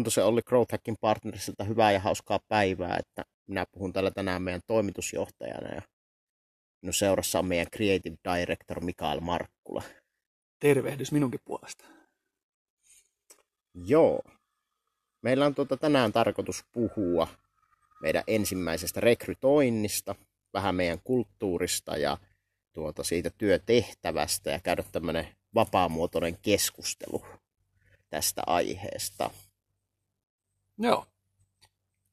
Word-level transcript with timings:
on 0.00 0.04
tosiaan 0.04 0.28
Olli 0.28 0.42
Growth 0.42 0.72
Hacking 0.72 0.96
Partnersilta 1.00 1.64
hyvää 1.64 1.92
ja 1.92 2.00
hauskaa 2.00 2.40
päivää, 2.48 2.96
että 2.98 3.24
minä 3.46 3.66
puhun 3.72 3.92
täällä 3.92 4.10
tänään 4.10 4.42
meidän 4.42 4.60
toimitusjohtajana 4.66 5.74
ja 5.74 5.82
minun 6.82 6.94
seurassa 6.94 7.38
on 7.38 7.46
meidän 7.46 7.66
Creative 7.76 8.16
Director 8.24 8.84
Mikael 8.84 9.20
Markkula. 9.20 9.82
Tervehdys 10.60 11.12
minunkin 11.12 11.40
puolesta. 11.44 11.84
Joo. 13.74 14.22
Meillä 15.22 15.46
on 15.46 15.54
tuota 15.54 15.76
tänään 15.76 16.12
tarkoitus 16.12 16.64
puhua 16.72 17.28
meidän 18.02 18.24
ensimmäisestä 18.26 19.00
rekrytoinnista, 19.00 20.14
vähän 20.52 20.74
meidän 20.74 21.00
kulttuurista 21.04 21.96
ja 21.96 22.18
tuota 22.72 23.04
siitä 23.04 23.30
työtehtävästä 23.38 24.50
ja 24.50 24.60
käydä 24.60 24.84
tämmöinen 24.92 25.28
vapaamuotoinen 25.54 26.38
keskustelu 26.42 27.24
tästä 28.10 28.42
aiheesta. 28.46 29.30
Joo. 30.82 31.06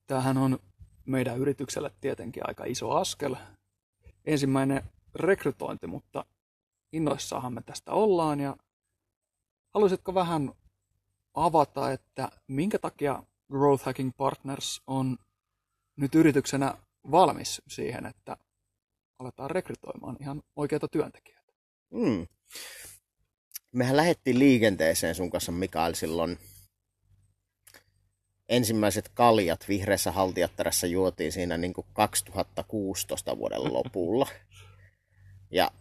Tämähän 0.08 0.38
on 0.38 0.60
meidän 1.06 1.38
yritykselle 1.38 1.92
tietenkin 2.02 2.48
aika 2.48 2.64
iso 2.66 2.92
askel. 2.92 3.36
Ensimmäinen 4.26 4.84
rekrytointi, 5.16 5.88
mutta 5.88 6.26
innoissaanhan 6.94 7.54
me 7.54 7.62
tästä 7.62 7.92
ollaan 7.92 8.40
ja 8.40 8.58
haluaisitko 9.74 10.14
vähän 10.14 10.52
avata, 11.34 11.92
että 11.92 12.30
minkä 12.48 12.80
takia 12.80 13.24
Growth 13.52 13.86
Hacking 13.86 14.12
Partners 14.18 14.82
on 14.88 15.18
nyt 15.96 16.16
yrityksenä 16.16 16.78
valmis 17.12 17.62
siihen, 17.68 18.06
että 18.06 18.38
aletaan 19.20 19.52
rekrytoimaan 19.52 20.18
ihan 20.22 20.44
oikeita 20.56 20.88
työntekijöitä? 20.88 21.54
Mm. 21.94 22.28
Mehän 23.72 23.98
lähdettiin 23.98 24.40
liikenteeseen 24.40 25.16
sun 25.16 25.31
kanssa 25.31 25.52
Mikael 25.52 25.94
silloin 25.94 26.40
ensimmäiset 28.50 29.09
kaljat 29.14 29.66
vihreässä 29.67 30.12
haltijattarassa 30.12 30.88
juotiin 30.88 31.31
siinä 31.31 31.58
niin 31.58 31.73
kuin 31.73 31.88
2016 31.94 33.38
vuoden 33.38 33.73
lopulla. 33.73 34.28
Ja 35.52 35.72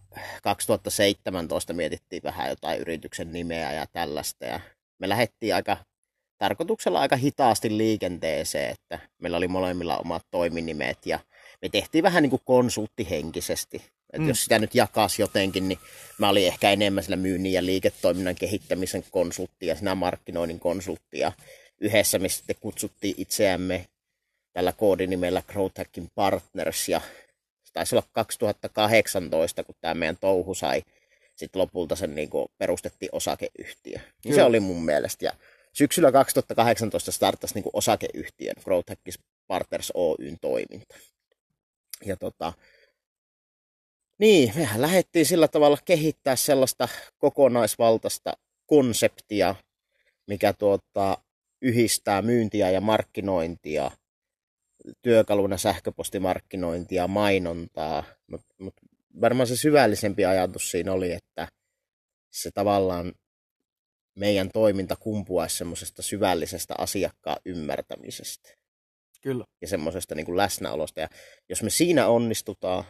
2017 0.43 1.73
mietittiin 1.73 2.23
vähän 2.23 2.49
jotain 2.49 2.81
yrityksen 2.81 3.33
nimeä 3.33 3.73
ja 3.73 3.87
tällaista. 3.93 4.45
Ja 4.45 4.61
me 4.99 5.09
lähdettiin 5.09 5.55
aika 5.55 5.77
tarkoituksella 6.39 7.01
aika 7.01 7.17
hitaasti 7.17 7.77
liikenteeseen, 7.77 8.71
että 8.71 8.99
meillä 9.19 9.37
oli 9.37 9.49
molemmilla 9.49 9.99
omat 9.99 10.23
toiminimet 10.31 11.07
ja 11.07 11.19
me 11.63 11.69
tehtiin 11.69 12.03
vähän 12.03 12.23
niin 12.23 12.31
kuin 12.31 12.43
konsulttihenkisesti. 12.45 13.77
Että 14.13 14.23
mm. 14.23 14.29
jos 14.29 14.43
sitä 14.45 14.59
nyt 14.59 14.75
jakaisi 14.75 15.23
jotenkin, 15.23 15.69
niin 15.69 15.79
mä 16.19 16.29
olin 16.29 16.47
ehkä 16.47 16.71
enemmän 16.71 17.05
sillä 17.05 17.17
myynnin 17.17 17.53
ja 17.53 17.65
liiketoiminnan 17.65 18.35
kehittämisen 18.35 19.05
konsultti 19.11 19.67
ja 19.67 19.77
sinä 19.77 19.95
markkinoinnin 19.95 20.61
konsultti. 20.61 21.19
Yhdessä 21.81 22.19
me 22.19 22.29
sitten 22.29 22.57
kutsuttiin 22.61 23.15
itseämme 23.19 23.87
tällä 24.53 24.73
koodinimellä 24.73 25.43
Growth 25.47 25.79
Hacking 25.79 26.09
Partners 26.15 26.89
ja 26.89 27.01
se 27.65 27.73
taisi 27.73 27.95
olla 27.95 28.07
2018, 28.13 29.65
kun 29.65 29.75
tämä 29.81 29.95
meidän 29.95 30.17
touhu 30.21 30.55
sai 30.55 30.83
sitten 31.37 31.61
lopulta 31.61 31.97
sen 31.97 32.15
niin 32.15 32.31
kuin 32.31 32.49
perustettiin 32.59 33.09
osakeyhtiö. 33.13 33.99
Niin 34.25 34.35
se 34.35 34.43
oli 34.43 34.61
mun 34.61 34.85
mielestä. 34.85 35.25
Ja 35.25 35.33
syksyllä 35.73 36.13
2018 36.13 37.13
startasi 37.13 37.55
niin 37.55 37.63
kuin 37.63 37.77
osakeyhtiön 37.77 38.57
Growth 38.65 38.91
Hacking 38.91 39.17
Partners 39.47 39.93
Oyn 39.95 40.39
toiminta. 40.41 40.97
Ja 42.05 42.17
tota, 42.17 42.53
niin, 44.19 44.53
mehän 44.57 44.83
lähdettiin 44.83 45.27
sillä 45.27 45.49
tavalla 45.49 45.79
kehittää 45.85 46.37
sellaista 46.37 46.89
kokonaisvaltaista 47.19 48.33
konseptia, 48.67 49.55
mikä 50.27 50.53
tuota, 50.53 51.19
yhdistää 51.67 52.23
myyntiä 52.23 52.71
ja 52.71 52.81
markkinointia, 52.81 53.91
työkaluna 55.03 55.57
sähköpostimarkkinointia, 55.57 57.09
mainontaa, 57.09 58.05
mutta 58.31 58.55
mut 58.59 58.75
varmaan 59.21 59.47
se 59.47 59.57
syvällisempi 59.57 60.25
ajatus 60.25 60.71
siinä 60.71 60.93
oli, 60.93 61.13
että 61.13 61.49
se 62.31 62.51
tavallaan 62.55 63.13
meidän 64.15 64.51
toiminta 64.51 64.97
kumpuaisi 64.97 65.57
semmoisesta 65.57 66.03
syvällisestä 66.03 66.75
asiakkaan 66.79 67.37
ymmärtämisestä. 67.45 68.49
Kyllä. 69.21 69.45
Ja 69.61 69.69
semmoisesta 69.69 70.15
niin 70.15 70.27
kuin 70.27 70.37
läsnäolosta. 70.37 71.01
Ja 71.01 71.09
jos 71.49 71.63
me 71.63 71.71
siinä 71.71 72.09
onnistutaan, 72.09 72.85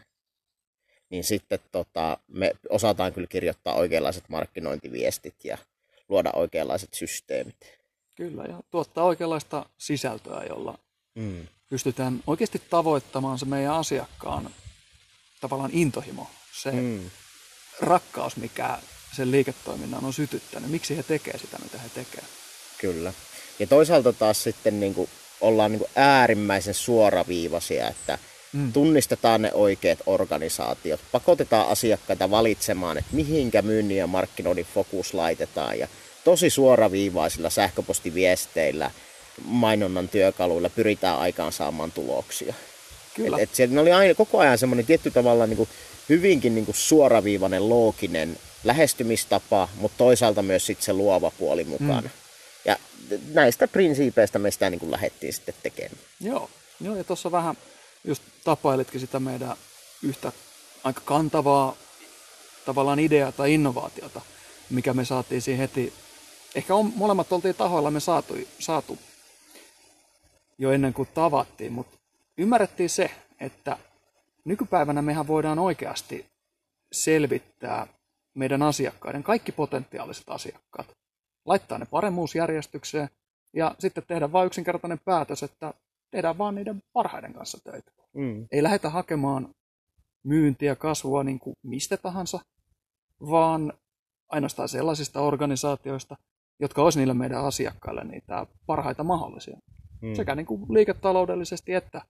niin 1.11 1.25
sitten 1.25 1.59
tota, 1.73 2.19
me 2.27 2.53
osataan 2.69 3.13
kyllä 3.13 3.27
kirjoittaa 3.27 3.75
oikeanlaiset 3.75 4.29
markkinointiviestit 4.29 5.45
ja 5.45 5.59
luoda 6.09 6.31
oikeanlaiset 6.33 6.95
systeemit. 6.95 7.57
Kyllä, 8.17 8.45
ja 8.45 8.61
tuottaa 8.71 9.05
oikeanlaista 9.05 9.67
sisältöä, 9.79 10.45
jolla 10.49 10.79
mm. 11.15 11.47
pystytään 11.71 12.23
oikeasti 12.27 12.63
tavoittamaan 12.71 13.39
se 13.39 13.47
meidän 13.47 13.75
asiakkaan 13.75 14.51
tavallaan 15.41 15.71
intohimo, 15.73 16.31
se 16.63 16.71
mm. 16.71 17.11
rakkaus, 17.81 18.37
mikä 18.37 18.79
sen 19.17 19.31
liiketoiminnan 19.31 20.05
on 20.05 20.13
sytyttänyt. 20.13 20.71
Miksi 20.71 20.97
he 20.97 21.03
tekevät 21.03 21.41
sitä, 21.41 21.59
mitä 21.59 21.79
he 21.79 21.89
tekevät. 21.89 22.31
Kyllä. 22.79 23.13
Ja 23.59 23.67
toisaalta 23.67 24.13
taas 24.13 24.43
sitten 24.43 24.81
niin 24.81 24.95
kuin 24.95 25.11
ollaan 25.41 25.73
niin 25.73 25.81
kuin 25.81 25.91
äärimmäisen 25.97 26.75
suoraviivaisia, 26.75 27.89
että 27.89 28.19
mm. 28.53 28.73
tunnistetaan 28.73 29.43
ne 29.43 29.53
oikeat 29.53 29.99
organisaatiot, 30.07 31.01
pakotetaan 31.13 31.69
asiakkaita 31.69 32.31
valitsemaan, 32.31 32.99
että 32.99 33.17
mihinkä 33.17 33.63
myynnin 33.63 33.97
ja 33.97 34.07
markkinoinnin 34.07 34.67
fokus 34.75 35.15
laitetaan 35.15 35.79
ja 35.79 35.89
tosi 36.27 36.51
suoraviivaisilla 36.51 37.51
sähköpostiviesteillä, 37.51 38.91
mainonnan 39.45 40.09
työkaluilla 40.09 40.69
pyritään 40.69 41.19
aikaan 41.19 41.53
saamaan 41.53 41.93
tuloksia. 41.93 42.55
Kyllä. 43.15 43.39
Et, 43.39 43.61
et 43.61 43.79
oli 43.79 43.93
aina 43.93 44.15
koko 44.15 44.39
ajan 44.39 44.59
semmoinen 44.59 44.87
tietty 44.87 45.11
tavalla 45.11 45.47
niin 45.47 45.57
kuin 45.57 45.69
hyvinkin 46.09 46.55
niin 46.55 46.65
kuin 46.65 46.75
suoraviivainen, 46.75 47.69
looginen 47.69 48.39
lähestymistapa, 48.65 49.69
mutta 49.75 49.99
toisaalta 49.99 50.43
myös 50.43 50.67
sit 50.67 50.83
se 50.83 50.93
luova 50.93 51.31
puoli 51.31 51.65
mukana. 51.65 52.01
Mm. 52.01 52.11
Ja 52.65 52.77
näistä 53.33 53.69
prinsiipeistä 53.69 54.39
me 54.39 54.51
sitä 54.51 54.71
niin 54.71 54.81
kuin 54.81 54.91
lähdettiin 54.91 55.33
sitten 55.33 55.55
tekemään. 55.63 55.99
Joo, 56.21 56.51
Joo 56.81 56.97
ja 56.97 57.05
tuossa 57.05 57.33
vähän 57.33 57.57
just 58.05 58.23
tapailitkin 58.45 59.01
sitä 59.01 59.21
meidän 59.21 59.57
yhtä 60.03 60.33
aika 60.85 61.01
kantavaa 61.05 61.77
tavallaan 62.65 62.99
ideaa 62.99 63.33
tai 63.33 63.55
innovaatiota, 63.55 64.21
mikä 64.71 64.95
me 64.95 65.05
saatiin 65.05 65.43
siihen 65.43 65.69
heti. 65.69 65.93
Ehkä 66.57 66.75
on, 66.75 66.93
molemmat 66.97 67.33
oltiin 67.33 67.55
tahoilla 67.55 67.91
me 67.91 68.01
saatu, 68.01 68.35
saatu 68.59 68.99
jo 70.59 70.73
ennen 70.73 70.95
kuin 70.95 71.09
tavattiin, 71.15 71.73
mutta 71.73 71.99
ymmärrettiin 72.39 72.91
se, 72.91 73.11
että 73.41 73.79
nykypäivänä 74.45 75.03
mehän 75.03 75.27
voidaan 75.27 75.59
oikeasti 75.59 76.27
selvittää 76.93 77.87
meidän 78.35 78.63
asiakkaiden, 78.63 79.23
kaikki 79.23 79.53
potentiaaliset 79.53 80.29
asiakkaat, 80.29 80.87
laittaa 81.45 81.79
ne 81.79 81.87
paremmuusjärjestykseen 81.87 83.09
ja 83.53 83.75
sitten 83.79 84.05
tehdä 84.07 84.33
vain 84.33 84.47
yksinkertainen 84.47 85.01
päätös, 85.05 85.43
että 85.43 85.75
tehdään 86.11 86.39
vaan 86.39 86.55
niiden 86.55 86.83
parhaiden 86.93 87.33
kanssa 87.33 87.59
töitä. 87.65 87.93
Mm. 88.15 88.47
Ei 88.53 88.63
lähdetä 88.63 88.91
hakemaan 88.91 89.49
myyntiä, 90.25 90.77
kasvua 90.77 91.25
niin 91.25 91.39
kuin 91.39 91.57
mistä 91.63 91.97
tahansa, 91.97 92.41
vaan 93.21 93.73
ainoastaan 94.29 94.69
sellaisista 94.69 95.21
organisaatioista, 95.21 96.17
jotka 96.61 96.83
olisi 96.83 96.99
niille 96.99 97.15
meidän 97.15 97.45
asiakkaille 97.45 98.05
niitä 98.05 98.47
parhaita 98.67 99.05
mahdollisia. 99.05 99.57
Mm. 100.03 100.15
Sekä 100.15 100.35
niin 100.35 100.47
kuin 100.47 100.75
liiketaloudellisesti 100.75 101.75
että 101.75 102.03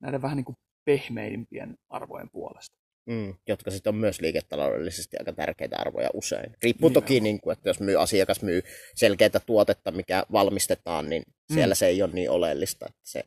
näiden 0.00 0.22
vähän 0.22 0.36
niin 0.36 0.44
kuin 0.44 0.56
pehmeimpien 0.84 1.74
arvojen 1.88 2.30
puolesta. 2.30 2.76
Mm, 3.06 3.34
jotka 3.48 3.70
sitten 3.70 3.90
on 3.94 4.00
myös 4.00 4.20
liiketaloudellisesti 4.20 5.16
aika 5.18 5.32
tärkeitä 5.32 5.76
arvoja 5.78 6.10
usein. 6.14 6.56
Riippuu 6.62 6.88
niin 6.88 6.94
toki, 6.94 7.20
niin 7.20 7.40
kuin, 7.40 7.52
että 7.52 7.68
jos 7.68 7.80
myy, 7.80 8.02
asiakas 8.02 8.42
myy 8.42 8.62
selkeää 8.94 9.40
tuotetta, 9.46 9.90
mikä 9.90 10.24
valmistetaan, 10.32 11.10
niin 11.10 11.22
mm. 11.50 11.54
siellä 11.54 11.74
se 11.74 11.86
ei 11.86 12.02
ole 12.02 12.12
niin 12.12 12.30
oleellista. 12.30 12.86
Että 12.88 13.00
se 13.02 13.24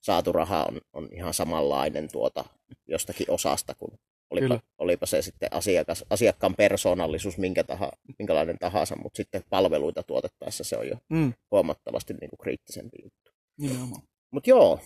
saatu 0.00 0.32
raha 0.32 0.64
on, 0.64 0.80
on 0.92 1.08
ihan 1.12 1.34
samanlainen 1.34 2.08
tuota 2.12 2.44
jostakin 2.88 3.30
osasta 3.30 3.74
kuin 3.74 3.92
olipa, 4.30 4.60
olipa 4.78 5.06
se 5.06 5.22
sitten 5.22 5.48
asiakas, 5.52 6.04
asiakkaan 6.10 6.54
persoonallisuus 6.54 7.38
minkä 7.38 7.64
taha, 7.64 7.92
minkälainen 8.18 8.58
tahansa, 8.58 8.96
mutta 8.96 9.16
sitten 9.16 9.42
palveluita 9.50 10.02
tuotettaessa 10.02 10.64
se 10.64 10.76
on 10.76 10.88
jo 10.88 10.96
mm. 11.08 11.32
huomattavasti 11.50 12.14
niin 12.14 12.30
kuin 12.30 12.38
kriittisempi 12.38 12.96
juttu. 13.02 13.30
Mutta 14.30 14.50
joo, 14.50 14.80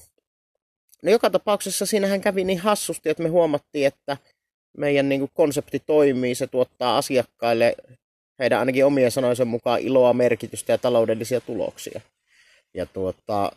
no 1.02 1.10
joka 1.10 1.30
tapauksessa 1.30 1.86
siinähän 1.86 2.20
kävi 2.20 2.44
niin 2.44 2.58
hassusti, 2.58 3.10
että 3.10 3.22
me 3.22 3.28
huomattiin, 3.28 3.86
että 3.86 4.16
meidän 4.78 5.08
niin 5.08 5.20
kuin 5.20 5.30
konsepti 5.34 5.82
toimii, 5.86 6.34
se 6.34 6.46
tuottaa 6.46 6.96
asiakkaille 6.96 7.76
heidän 8.38 8.58
ainakin 8.58 8.86
omien 8.86 9.10
sanoisen 9.10 9.48
mukaan 9.48 9.80
iloa, 9.80 10.12
merkitystä 10.12 10.72
ja 10.72 10.78
taloudellisia 10.78 11.40
tuloksia. 11.40 12.00
Ja 12.74 12.86
tuota, 12.86 13.52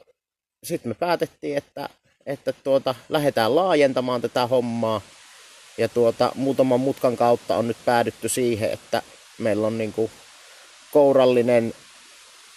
sitten 0.63 0.89
me 0.89 0.93
päätettiin, 0.93 1.57
että, 1.57 1.89
että 2.25 2.53
tuota, 2.63 2.95
lähdetään 3.09 3.55
laajentamaan 3.55 4.21
tätä 4.21 4.47
hommaa. 4.47 5.01
Ja 5.77 5.89
tuota, 5.89 6.31
muutaman 6.35 6.79
mutkan 6.79 7.17
kautta 7.17 7.57
on 7.57 7.67
nyt 7.67 7.77
päädytty 7.85 8.29
siihen, 8.29 8.71
että 8.71 9.01
meillä 9.37 9.67
on 9.67 9.77
niin 9.77 9.93
kuin 9.93 10.11
kourallinen 10.91 11.73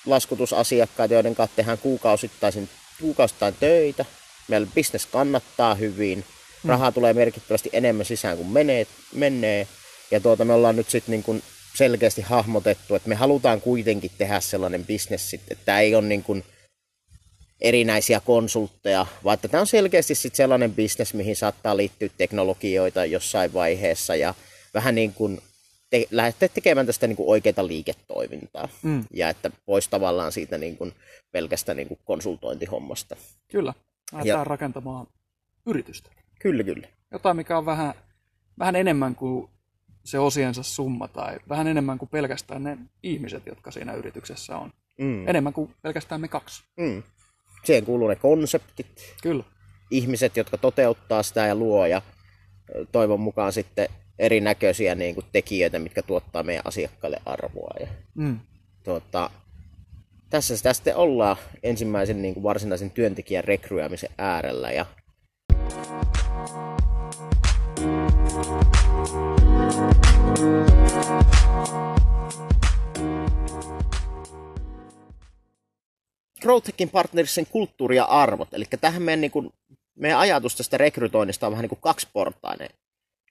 laskutusasiakkaita, 0.07 1.15
joiden 1.15 1.35
kanssa 1.35 1.57
tehdään 1.57 1.79
kuukausittain, 1.79 2.69
kuukausittain 3.01 3.55
töitä. 3.61 4.05
Meillä 4.49 4.69
bisnes 4.75 5.07
kannattaa 5.07 5.75
hyvin. 5.75 6.25
Rahaa 6.65 6.93
tulee 6.93 7.13
merkittävästi 7.13 7.71
enemmän 7.73 8.07
sisään 8.07 8.37
kuin 8.37 8.49
menee, 8.49 8.87
menee. 9.15 9.69
Ja 10.11 10.21
tuota, 10.21 10.45
me 10.45 10.53
ollaan 10.53 10.77
nyt 10.77 10.91
sitten 10.91 11.23
niin 11.27 11.43
selkeästi 11.75 12.23
hahmotettu, 12.23 12.95
että 12.95 13.09
me 13.09 13.15
halutaan 13.15 13.61
kuitenkin 13.61 14.11
tehdä 14.19 14.41
sellainen 14.41 14.87
bisnes, 14.87 15.35
että 15.35 15.55
tämä 15.65 15.81
ei 15.81 15.95
ole 15.95 16.07
niin 16.07 16.23
kuin 16.23 16.45
erinäisiä 17.61 18.21
konsultteja, 18.21 19.07
vaan 19.25 19.35
että 19.35 19.49
tämä 19.49 19.61
on 19.61 19.67
selkeästi 19.67 20.15
sit 20.15 20.35
sellainen 20.35 20.75
bisnes, 20.75 21.15
mihin 21.15 21.37
saattaa 21.37 21.77
liittyä 21.77 22.09
teknologioita 22.17 23.05
jossain 23.05 23.53
vaiheessa 23.53 24.17
ja 24.17 24.35
vähän 24.75 24.95
niin 24.95 25.15
kuin 25.15 25.41
te, 25.91 26.07
lähteä 26.11 26.49
tekemään 26.49 26.87
tästä 26.87 27.07
niin 27.07 27.17
kuin 27.17 27.29
oikeita 27.29 27.67
liiketoimintaa. 27.67 28.69
Mm. 28.83 29.05
Ja 29.12 29.29
että 29.29 29.51
pois 29.67 29.89
tavallaan 29.89 30.33
siitä 30.33 30.59
niin 30.59 30.77
kuin 30.77 30.93
pelkästä 31.33 31.75
niin 31.75 31.89
kuin 31.89 32.01
konsultointihommasta. 32.05 33.17
Kyllä, 33.51 33.75
lähdetään 34.12 34.41
ja, 34.41 34.45
rakentamaan 34.45 35.07
yritystä. 35.67 36.11
Kyllä, 36.41 36.65
kyllä. 36.65 36.89
Jotain, 37.12 37.37
mikä 37.37 37.59
on 37.59 37.67
vähän, 37.67 37.95
vähän 38.59 38.77
enemmän 38.77 39.15
kuin 39.15 39.51
se 40.05 40.19
osiensa 40.19 40.62
summa 40.62 41.09
tai 41.09 41.39
vähän 41.49 41.67
enemmän 41.67 41.99
kuin 41.99 42.09
pelkästään 42.09 42.62
ne 42.62 42.79
ihmiset, 43.03 43.47
jotka 43.47 43.71
siinä 43.71 43.95
yrityksessä 43.95 44.57
on. 44.57 44.73
Mm. 44.99 45.29
Enemmän 45.29 45.53
kuin 45.53 45.75
pelkästään 45.83 46.21
me 46.21 46.29
kaksi. 46.29 46.62
Mm. 46.77 47.03
Siihen 47.65 47.85
kuuluu 47.85 48.09
ne 48.09 48.17
konseptit. 48.17 49.15
Kyllä. 49.23 49.45
Ihmiset, 49.91 50.37
jotka 50.37 50.59
toteuttaa 50.59 51.23
sitä 51.23 51.47
ja 51.47 51.55
luo 51.55 51.87
ja 51.87 52.03
toivon 52.93 53.21
mukaan 53.21 53.53
sitten 53.53 53.89
erinäköisiä 54.19 54.95
niin 54.95 55.15
kuin 55.15 55.27
tekijöitä, 55.33 55.79
mitkä 55.79 56.03
tuottaa 56.03 56.43
meidän 56.43 56.67
asiakkaille 56.67 57.21
arvoa. 57.27 57.75
Ja, 57.81 57.87
mm. 58.15 58.41
tuota, 58.85 59.31
tässä 60.31 60.57
sitä 60.57 60.73
sitten 60.73 60.97
ollaan 60.97 61.37
ensimmäisen 61.62 62.23
niin 62.23 62.35
kuin 62.35 62.45
varsinaisen 62.45 62.91
työntekijän 62.91 63.45
rekryämisen 63.45 64.11
äärellä. 64.19 64.73
Ja... 64.73 64.87
Growthhackin 76.41 76.91
Partnersin 76.91 77.47
kulttuuri 77.47 77.97
ja 77.97 78.05
arvot. 78.05 78.49
Eli 78.53 78.65
tähän 78.81 79.03
meidän, 79.03 79.21
niin 79.21 79.31
kuin, 79.31 79.51
meidän 79.95 80.19
ajatus 80.19 80.57
tästä 80.57 80.79
rekrytoinnista 80.79 81.47
on 81.47 81.53
vähän 81.53 81.63
niin 81.63 81.69
kuin 81.69 81.81
kaksiportainen. 81.81 82.69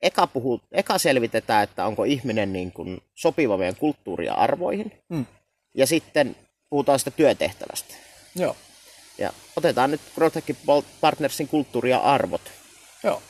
Eka, 0.02 0.28
puhuu, 0.28 0.62
eka 0.72 0.98
selvitetään, 0.98 1.64
että 1.64 1.86
onko 1.86 2.04
ihminen 2.04 2.54
niin 2.54 2.72
kuin 2.72 3.02
sopiva 3.16 3.58
meidän 3.58 3.76
kulttuuri 3.76 4.26
ja 4.26 4.34
arvoihin. 4.34 4.92
Mm. 5.10 5.26
Ja 5.76 5.88
sitten 5.88 6.36
puhutaan 6.70 7.00
sitä 7.00 7.12
työtehtävästä. 7.12 7.96
Joo. 8.36 8.56
Ja 9.18 9.34
otetaan 9.56 9.92
nyt 9.92 10.02
Growthhackin 10.16 10.58
Partnersin 11.02 11.48
kulttuuri 11.48 11.90
ja 11.90 11.98
arvot 11.98 12.42
Joo. 13.04 13.22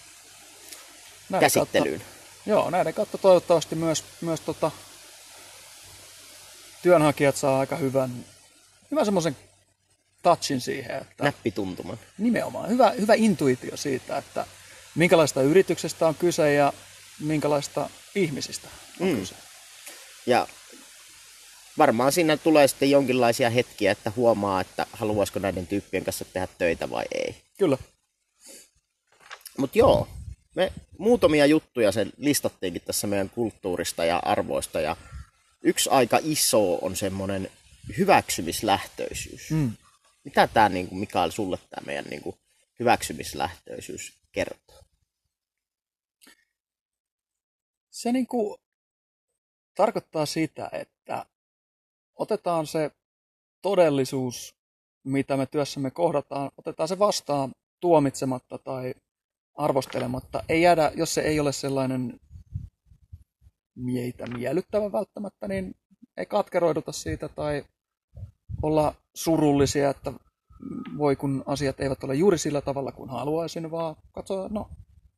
Näiden 1.30 1.46
käsittelyyn. 1.46 2.00
Kautta, 2.00 2.50
joo, 2.50 2.70
näiden 2.70 2.94
kautta 2.94 3.18
toivottavasti 3.18 3.75
myös, 3.75 4.04
myös 4.22 4.40
tota, 4.40 4.72
työnhakijat 6.82 7.36
saa 7.36 7.60
aika 7.60 7.75
hyvän, 7.75 8.25
hyvän 8.92 9.06
semmoisen 9.06 9.38
touchin 10.24 10.62
siihen. 10.62 10.95
Että 11.01 11.24
Näppituntuman. 11.24 12.00
Nimenomaan. 12.18 12.69
Hyvä, 12.69 12.92
hyvä 12.92 13.13
intuitio 13.13 13.77
siitä, 13.77 14.18
että 14.18 14.45
minkälaista 14.95 15.42
yrityksestä 15.42 16.07
on 16.07 16.16
kyse 16.16 16.54
ja 16.54 16.74
minkälaista 17.19 17.89
ihmisistä 18.16 18.68
on 19.00 19.07
mm. 19.07 19.19
kyse. 19.19 19.36
Ja 20.25 20.48
varmaan 21.77 22.12
siinä 22.12 22.38
tulee 22.38 22.68
sitten 22.68 22.92
jonkinlaisia 22.92 23.50
hetkiä, 23.50 23.92
että 23.92 24.12
huomaa, 24.16 24.62
että 24.62 24.86
haluaisiko 24.94 25.39
näiden 25.39 25.68
tyyppien 25.68 26.04
kanssa 26.04 26.25
tehdä 26.25 26.48
töitä 26.57 26.89
vai 26.89 27.06
ei. 27.12 27.36
Kyllä. 27.57 27.77
Mutta 29.57 29.77
joo, 29.77 30.07
me 30.56 30.74
muutamia 30.98 31.45
juttuja 31.45 31.92
sen 31.92 32.12
listattiinkin 32.18 32.81
tässä 32.81 33.07
meidän 33.07 33.30
kulttuurista 33.30 34.06
ja 34.06 34.18
arvoista. 34.18 34.80
Ja 34.80 34.95
yksi 35.63 35.89
aika 35.89 36.19
iso 36.24 36.75
on 36.75 36.95
semmoinen 36.95 37.51
hyväksymislähtöisyys. 37.98 39.51
Mm. 39.51 39.72
Mitä 40.24 40.48
tämä, 40.48 40.69
niin 40.69 40.88
kuin 40.88 41.00
Mikael, 41.00 41.31
sulle 41.31 41.57
tämä 41.57 41.86
meidän 41.86 42.06
niin 42.06 42.21
kuin, 42.21 42.36
hyväksymislähtöisyys 42.80 44.19
kertoo? 44.31 44.81
Se 47.89 48.12
niin 48.12 48.27
kuin, 48.27 48.57
tarkoittaa 49.75 50.25
sitä, 50.25 50.69
että 50.74 51.25
otetaan 52.16 52.68
se 52.68 52.92
todellisuus, 53.62 54.56
mitä 55.04 55.38
me 55.38 55.45
työssämme 55.45 55.92
kohdataan, 55.92 56.51
otetaan 56.57 56.89
se 56.89 57.00
vastaan 57.00 57.56
tuomitsematta 57.80 58.57
tai 58.57 58.94
arvostelematta. 59.54 60.44
Ei 60.50 60.62
jäädä, 60.62 60.92
jos 60.95 61.13
se 61.13 61.22
ei 61.22 61.39
ole 61.39 61.51
sellainen 61.54 62.19
mieitä 63.75 64.27
miellyttävä 64.27 64.92
välttämättä, 64.92 65.48
niin 65.48 65.75
ei 66.18 66.25
katkeroiduta 66.25 66.92
siitä 66.92 67.30
tai 67.30 67.65
olla 68.62 68.96
surullisia, 69.16 69.90
että 69.90 70.14
voi 70.98 71.16
kun 71.16 71.44
asiat 71.46 71.80
eivät 71.80 72.04
ole 72.04 72.16
juuri 72.16 72.38
sillä 72.38 72.62
tavalla 72.62 72.92
kuin 72.92 73.10
haluaisin, 73.10 73.72
vaan 73.72 73.96
katsoa, 74.12 74.48
no 74.48 74.70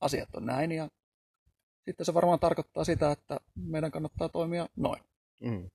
asiat 0.01 0.35
on 0.35 0.45
näin 0.45 0.71
ja 0.71 0.89
sitten 1.85 2.05
se 2.05 2.13
varmaan 2.13 2.39
tarkoittaa 2.39 2.83
sitä, 2.83 3.11
että 3.11 3.39
meidän 3.55 3.91
kannattaa 3.91 4.29
toimia 4.29 4.69
noin. 4.75 5.01
Mm. 5.39 5.69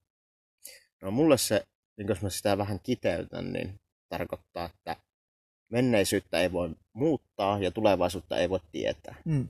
No 1.03 1.11
mulle 1.11 1.39
se, 1.39 1.67
niin 1.97 2.09
jos 2.09 2.23
mä 2.23 2.31
sitä 2.31 2.59
vähän 2.59 2.81
kiteytän, 2.83 3.53
niin 3.53 3.81
tarkoittaa, 4.09 4.65
että 4.65 4.97
menneisyyttä 5.73 6.41
ei 6.41 6.53
voi 6.53 6.75
muuttaa 6.93 7.59
ja 7.59 7.71
tulevaisuutta 7.71 8.39
ei 8.39 8.51
voi 8.51 8.61
tietää. 8.73 9.15
Mm. 9.25 9.49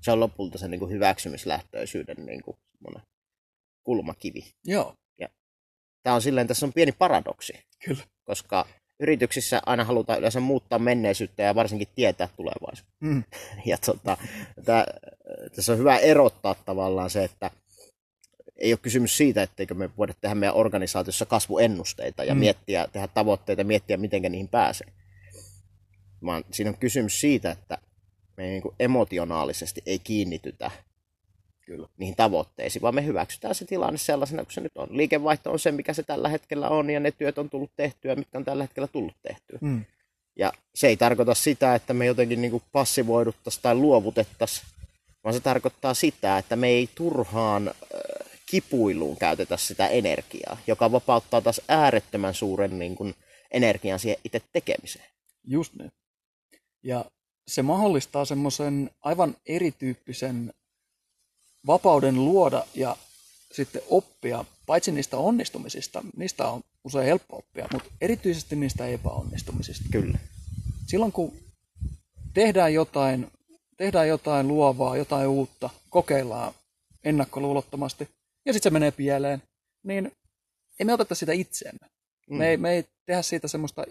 Se 0.00 0.12
on 0.12 0.20
lopulta 0.20 0.58
se 0.58 0.68
niin 0.68 0.78
kuin 0.78 0.90
hyväksymislähtöisyyden 0.90 2.26
niin 2.26 2.42
kuin, 2.42 2.56
kulmakivi. 3.84 4.50
Joo. 4.64 4.94
Tämä 6.04 6.14
on 6.14 6.22
silleen, 6.22 6.46
tässä 6.46 6.66
on 6.66 6.72
pieni 6.72 6.92
paradoksi. 6.92 7.52
Kyllä. 7.84 8.02
Koska 8.24 8.66
yrityksissä 9.00 9.60
aina 9.66 9.84
halutaan 9.84 10.18
yleensä 10.18 10.40
muuttaa 10.40 10.78
menneisyyttä 10.78 11.42
ja 11.42 11.54
varsinkin 11.54 11.88
tietää 11.94 12.28
tulevaisuutta. 12.36 12.94
Mm. 13.00 13.24
Ja 13.66 13.78
tota, 13.86 14.16
tää, 14.64 14.86
tässä 15.56 15.72
on 15.72 15.78
hyvä 15.78 15.98
erottaa 15.98 16.54
tavallaan 16.54 17.10
se, 17.10 17.24
että 17.24 17.50
ei 18.56 18.72
ole 18.72 18.78
kysymys 18.82 19.16
siitä, 19.16 19.42
etteikö 19.42 19.74
me 19.74 19.90
voida 19.98 20.14
tehdä 20.20 20.34
meidän 20.34 20.56
organisaatiossa 20.56 21.26
kasvuennusteita 21.26 22.24
ja 22.24 22.34
mm. 22.34 22.38
miettiä, 22.38 22.88
tehdä 22.92 23.08
tavoitteita 23.08 23.60
ja 23.60 23.64
miettiä, 23.64 23.96
miten 23.96 24.22
niihin 24.22 24.48
pääsee 24.48 24.86
vaan 26.24 26.44
siinä 26.50 26.70
on 26.70 26.78
kysymys 26.78 27.20
siitä, 27.20 27.50
että 27.50 27.78
me 28.36 28.42
niin 28.44 28.62
emotionaalisesti 28.80 29.82
ei 29.86 29.98
kiinnitytä 29.98 30.70
Kyllä. 31.66 31.88
niihin 31.96 32.16
tavoitteisiin, 32.16 32.82
vaan 32.82 32.94
me 32.94 33.04
hyväksytään 33.04 33.54
se 33.54 33.64
tilanne 33.64 33.98
sellaisena 33.98 34.44
kuin 34.44 34.52
se 34.52 34.60
nyt 34.60 34.76
on. 34.76 34.88
Liikevaihto 34.90 35.52
on 35.52 35.58
se, 35.58 35.72
mikä 35.72 35.92
se 35.92 36.02
tällä 36.02 36.28
hetkellä 36.28 36.68
on, 36.68 36.90
ja 36.90 37.00
ne 37.00 37.10
työt 37.10 37.38
on 37.38 37.50
tullut 37.50 37.70
tehtyä, 37.76 38.16
mitkä 38.16 38.38
on 38.38 38.44
tällä 38.44 38.64
hetkellä 38.64 38.86
tullut 38.86 39.16
tehtyä. 39.22 39.58
Mm. 39.60 39.84
Ja 40.36 40.52
se 40.74 40.86
ei 40.86 40.96
tarkoita 40.96 41.34
sitä, 41.34 41.74
että 41.74 41.94
me 41.94 42.06
jotenkin 42.06 42.42
niin 42.42 42.62
passivoiduttaisiin 42.72 43.62
tai 43.62 43.74
luovutettaisiin, 43.74 44.66
vaan 45.24 45.34
se 45.34 45.40
tarkoittaa 45.40 45.94
sitä, 45.94 46.38
että 46.38 46.56
me 46.56 46.68
ei 46.68 46.88
turhaan 46.94 47.74
kipuiluun 48.46 49.16
käytetä 49.16 49.56
sitä 49.56 49.88
energiaa, 49.88 50.56
joka 50.66 50.92
vapauttaa 50.92 51.40
taas 51.40 51.60
äärettömän 51.68 52.34
suuren 52.34 52.78
niin 52.78 52.96
kuin, 52.96 53.14
energian 53.50 53.98
siihen 53.98 54.20
itse 54.24 54.40
tekemiseen. 54.52 55.10
Just 55.46 55.74
niin. 55.74 55.92
Ja 56.82 57.04
se 57.48 57.62
mahdollistaa 57.62 58.24
semmoisen 58.24 58.90
aivan 59.02 59.36
erityyppisen 59.46 60.52
vapauden 61.66 62.24
luoda 62.24 62.66
ja 62.74 62.96
sitten 63.52 63.82
oppia, 63.90 64.44
paitsi 64.66 64.92
niistä 64.92 65.16
onnistumisista, 65.16 66.02
niistä 66.16 66.48
on 66.48 66.62
usein 66.84 67.06
helppo 67.06 67.36
oppia, 67.36 67.68
mutta 67.72 67.90
erityisesti 68.00 68.56
niistä 68.56 68.86
epäonnistumisista. 68.86 69.84
Kyllä. 69.92 70.18
Silloin 70.86 71.12
kun 71.12 71.32
tehdään 72.34 72.74
jotain, 72.74 73.32
tehdään 73.76 74.08
jotain 74.08 74.48
luovaa, 74.48 74.96
jotain 74.96 75.28
uutta, 75.28 75.70
kokeillaan 75.90 76.54
ennakkoluulottomasti, 77.04 78.08
ja 78.46 78.52
sitten 78.52 78.70
se 78.70 78.72
menee 78.72 78.90
pieleen, 78.90 79.42
niin 79.82 80.12
ei 80.78 80.86
me 80.86 80.92
oteta 80.92 81.14
sitä 81.14 81.32
itseemme. 81.32 81.86
Mm. 82.30 82.36
Me, 82.36 82.48
ei, 82.48 82.56
me 82.56 82.72
ei 82.72 82.84
tehdä 83.06 83.22
siitä 83.22 83.48
semmoista 83.48 83.84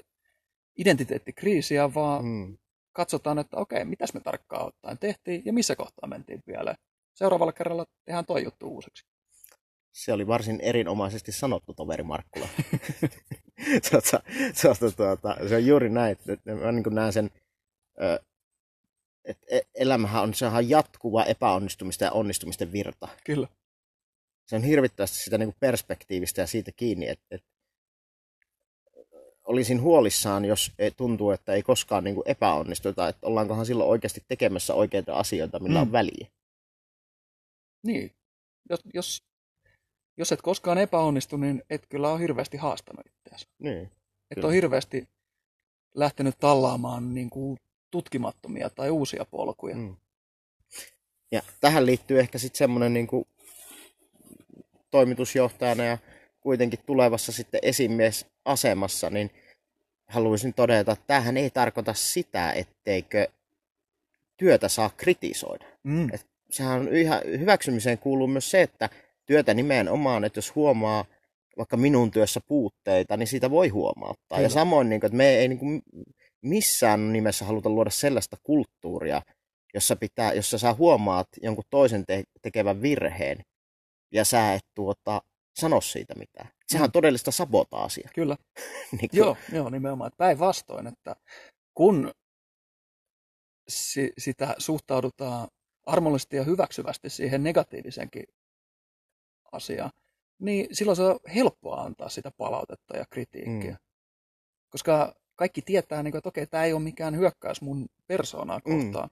identiteettikriisiä, 0.78 1.94
vaan 1.94 2.26
mm 2.26 2.58
katsotaan, 2.94 3.40
että 3.40 3.58
okei, 3.58 3.86
mitäs 3.86 4.14
me 4.14 4.20
tarkkaan 4.20 4.68
ottaen 4.68 4.98
tehtiin 4.98 5.42
ja 5.46 5.54
missä 5.54 5.76
kohtaa 5.76 6.10
mentiin 6.10 6.42
pieleen. 6.46 6.78
Seuraavalla 7.14 7.52
kerralla 7.54 7.86
tehdään 8.06 8.26
toi 8.26 8.44
juttu 8.44 8.68
uusiksi. 8.68 9.06
Se 9.92 10.14
oli 10.14 10.28
varsin 10.28 10.62
erinomaisesti 10.62 11.32
sanottu, 11.32 11.74
toveri 11.74 12.04
Markkula. 12.04 12.48
tuota, 13.92 14.22
tuota, 14.62 14.92
tuota, 14.98 15.38
se 15.50 15.56
on 15.56 15.66
juuri 15.66 15.90
näin, 15.90 16.12
että 16.12 16.52
mä 16.54 16.72
niin 16.72 16.84
näen 16.92 17.14
sen, 17.14 17.30
että 19.26 19.46
e-, 19.52 19.62
elämähän 19.76 20.24
on, 20.24 20.34
sehän 20.34 20.70
jatkuva 20.70 21.24
epäonnistumista 21.24 22.04
ja 22.04 22.12
onnistumisten 22.12 22.72
virta. 22.72 23.08
Kyllä. 23.26 23.48
Se 24.46 24.56
on 24.56 24.64
hirvittävästi 24.64 25.18
sitä 25.18 25.38
niin 25.38 25.56
perspektiivistä 25.60 26.42
ja 26.42 26.48
siitä 26.48 26.72
kiinni, 26.72 27.08
että, 27.08 27.26
että 27.32 27.48
olisin 29.44 29.82
huolissaan, 29.82 30.46
jos 30.46 30.72
ei- 30.80 30.92
tuntuu, 30.92 31.32
että 31.32 31.54
ei 31.54 31.64
koskaan 31.64 32.04
niin 32.04 32.16
epäonnistuta, 32.26 33.08
että 33.08 33.28
ollaankohan 33.28 33.66
silloin 33.66 33.90
oikeasti 33.90 34.24
tekemässä 34.28 34.74
oikeita 34.74 35.14
asioita, 35.16 35.60
millä 35.60 35.80
Mm. 35.80 35.82
on 35.82 35.92
väliä. 35.92 36.28
Niin. 37.84 38.12
Jos, 38.70 38.80
jos, 38.94 39.24
jos 40.18 40.32
et 40.32 40.42
koskaan 40.42 40.78
epäonnistu, 40.78 41.38
niin 41.38 41.64
et 41.70 41.88
kyllä 41.90 42.12
ole 42.12 42.20
hirveästi 42.20 42.58
haastanut 42.58 43.06
itseäsi. 43.06 43.48
Niin. 43.60 43.82
Et 44.32 44.36
Kyllä. 44.36 44.48
ole 44.48 44.56
hirveästi 44.56 45.10
lähtenyt 45.96 46.40
tallaamaan 46.40 47.14
niin 47.14 47.30
kuin 47.30 47.58
tutkimattomia 47.92 48.70
tai 48.70 48.90
uusia 48.90 49.26
polkuja. 49.26 49.76
Mm. 49.76 49.96
Ja 51.32 51.42
tähän 51.62 51.86
liittyy 51.86 52.20
ehkä 52.20 52.38
sitten 52.38 52.58
semmoinen 52.58 52.94
niin 52.94 53.08
kuin 53.08 53.26
toimitusjohtajana 54.92 55.84
ja 55.84 55.98
kuitenkin 56.42 56.80
tulevassa 56.86 57.32
sitten 57.32 57.60
esimiesasemassa, 57.64 59.10
niin 59.10 59.32
haluaisin 60.08 60.54
todeta, 60.54 60.92
että 60.92 61.06
tämähän 61.08 61.38
ei 61.38 61.50
tarkoita 61.50 61.94
sitä, 61.94 62.52
etteikö 62.52 63.28
työtä 64.38 64.68
saa 64.68 64.90
kritisoida. 64.98 65.66
Mm. 65.84 66.14
Et 66.14 66.28
sehän 66.54 66.82
on 66.82 66.96
ihan 66.96 67.22
hyväksymiseen 67.26 67.98
kuuluu 67.98 68.28
myös 68.28 68.52
se, 68.52 68.62
että 68.62 68.90
työtä 69.26 69.54
nimenomaan, 69.54 70.24
että 70.24 70.38
jos 70.38 70.56
huomaa 70.56 71.06
vaikka 71.58 71.78
minun 71.78 72.12
työssä 72.12 72.40
puutteita, 72.48 73.18
niin 73.18 73.28
siitä 73.28 73.50
voi 73.52 73.68
huomauttaa. 73.68 74.38
Ja 74.38 74.48
Kyllä. 74.48 74.50
samoin, 74.50 74.90
niin 74.90 75.00
kuin, 75.00 75.08
että 75.08 75.18
me 75.18 75.30
ei 75.30 75.48
niin 75.48 75.60
kuin, 75.60 75.82
missään 76.42 77.14
nimessä 77.14 77.46
haluta 77.46 77.70
luoda 77.70 77.90
sellaista 77.90 78.38
kulttuuria, 78.44 79.22
jossa, 79.74 79.96
pitää, 79.96 80.34
jossa 80.34 80.58
sä 80.58 80.74
huomaat 80.74 81.28
jonkun 81.42 81.64
toisen 81.70 82.06
te- 82.06 82.24
tekevän 82.42 82.82
virheen 82.82 83.38
ja 84.12 84.26
sä 84.26 84.54
et 84.54 84.66
tuota, 84.76 85.22
sano 85.60 85.82
siitä 85.82 86.16
mitään. 86.16 86.50
Sehän 86.68 86.86
on 86.86 86.92
todellista 86.92 87.32
sabotaasia. 87.32 88.10
Kyllä. 88.16 88.38
niin 88.92 89.10
kuin, 89.10 89.18
Joo, 89.18 89.38
joo, 89.52 89.70
nimenomaan. 89.70 90.12
Päinvastoin, 90.18 90.88
että 90.88 91.16
kun 91.74 92.12
si- 93.68 94.14
sitä 94.18 94.56
suhtaudutaan 94.58 95.48
armollisesti 95.86 96.36
ja 96.36 96.44
hyväksyvästi 96.44 97.10
siihen 97.10 97.44
negatiivisenkin 97.44 98.24
asiaan, 99.52 99.92
niin 100.40 100.68
silloin 100.76 100.96
se 100.96 101.04
on 101.04 101.20
helppoa 101.36 101.82
antaa 101.82 102.10
sitä 102.10 102.32
palautetta 102.38 102.98
ja 102.98 103.06
kritiikkiä. 103.10 103.72
Mm. 103.72 103.78
Koska 104.70 105.16
kaikki 105.36 105.62
tietää, 105.62 106.04
niin 106.04 106.12
kuin, 106.12 106.18
että 106.20 106.30
okei, 106.30 106.48
tämä 106.48 106.64
ei 106.64 106.74
ole 106.74 106.82
mikään 106.82 107.18
hyökkäys 107.18 107.62
mun 107.62 107.86
persoonaa 108.08 108.60
Mm. 108.66 108.84
kohtaan. 108.84 109.10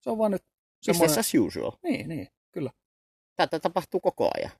Se 0.00 0.10
on 0.10 0.18
vaan 0.18 0.30
nyt 0.30 0.42
Business 0.42 0.98
semmoinen... 0.98 1.18
as 1.18 1.32
usual. 1.34 1.72
Niin, 1.82 2.08
niin, 2.08 2.28
kyllä. 2.50 2.70
Tätä 3.36 3.60
tapahtuu 3.60 4.00
koko 4.00 4.30
ajan. 4.34 4.50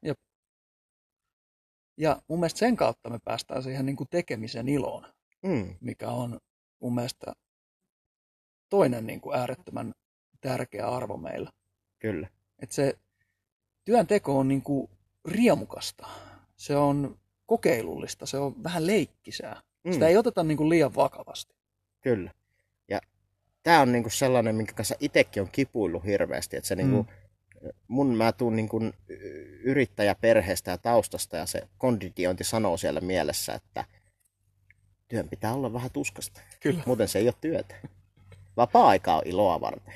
Ja 1.98 2.22
mun 2.28 2.40
mielestä 2.40 2.58
sen 2.58 2.76
kautta 2.76 3.10
me 3.10 3.18
päästään 3.25 3.62
siihen 3.62 3.86
niin 3.86 3.96
kuin 3.96 4.08
tekemisen 4.10 4.68
iloon, 4.68 5.12
Mm. 5.42 5.76
mikä 5.80 6.08
on 6.08 6.38
mun 6.82 6.94
mielestä 6.94 7.32
toinen 8.68 9.06
niin 9.06 9.20
kuin 9.20 9.38
äärettömän 9.38 9.92
tärkeä 10.49 10.88
arvo 10.88 11.17
meillä. 11.17 11.50
Kyllä. 11.99 12.29
Että 12.59 12.75
se 12.75 12.99
työnteko 13.85 14.38
on 14.38 14.49
niin 14.49 14.62
kuin 14.62 14.91
riemukasta, 15.25 16.07
se 16.57 16.76
on 16.76 17.19
kokeilullista, 17.47 18.26
se 18.26 18.38
on 18.38 18.65
vähän 18.65 18.87
leikkisää. 18.87 19.61
Mm. 19.85 19.93
Sitä 19.93 20.09
ei 20.09 20.17
oteta 20.17 20.45
niin 20.45 20.57
kuin 20.57 20.69
liian 20.69 20.95
vakavasti. 20.95 21.55
Kyllä. 22.00 22.31
Ja 22.88 23.00
tämä 23.62 23.81
on 23.81 23.93
niinku 23.93 24.11
sellainen, 24.11 24.55
minkä 24.55 24.73
kanssa 24.73 24.95
itsekin 25.00 25.43
on 25.43 25.49
kipuillut 25.53 26.05
hirveästi. 26.05 26.57
Että 26.57 26.69
se 26.69 26.76
niinku, 26.76 27.03
Mm. 27.03 27.69
mun 27.88 28.17
mä 28.17 28.33
tuun 28.33 28.57
niinku 28.57 28.81
yrittäjäperheestä 29.62 30.71
ja 30.71 30.79
taustasta 30.79 31.37
ja 31.37 31.47
se 31.47 31.69
konditiointi 31.79 32.45
sanoo 32.45 32.76
siellä 32.76 33.00
mielessä, 33.00 33.55
että 33.55 33.85
työn 35.09 35.29
pitää 35.29 35.55
olla 35.55 35.73
vähän 35.73 35.91
tuskasta. 35.91 36.41
Kyllä. 36.61 36.83
Muuten 36.87 37.09
se 37.09 37.19
ei 37.19 37.26
ole 37.26 37.35
työtä. 37.41 37.75
Vapaa-aika 38.57 39.17
on 39.17 39.23
iloa 39.25 39.61
varten. 39.61 39.95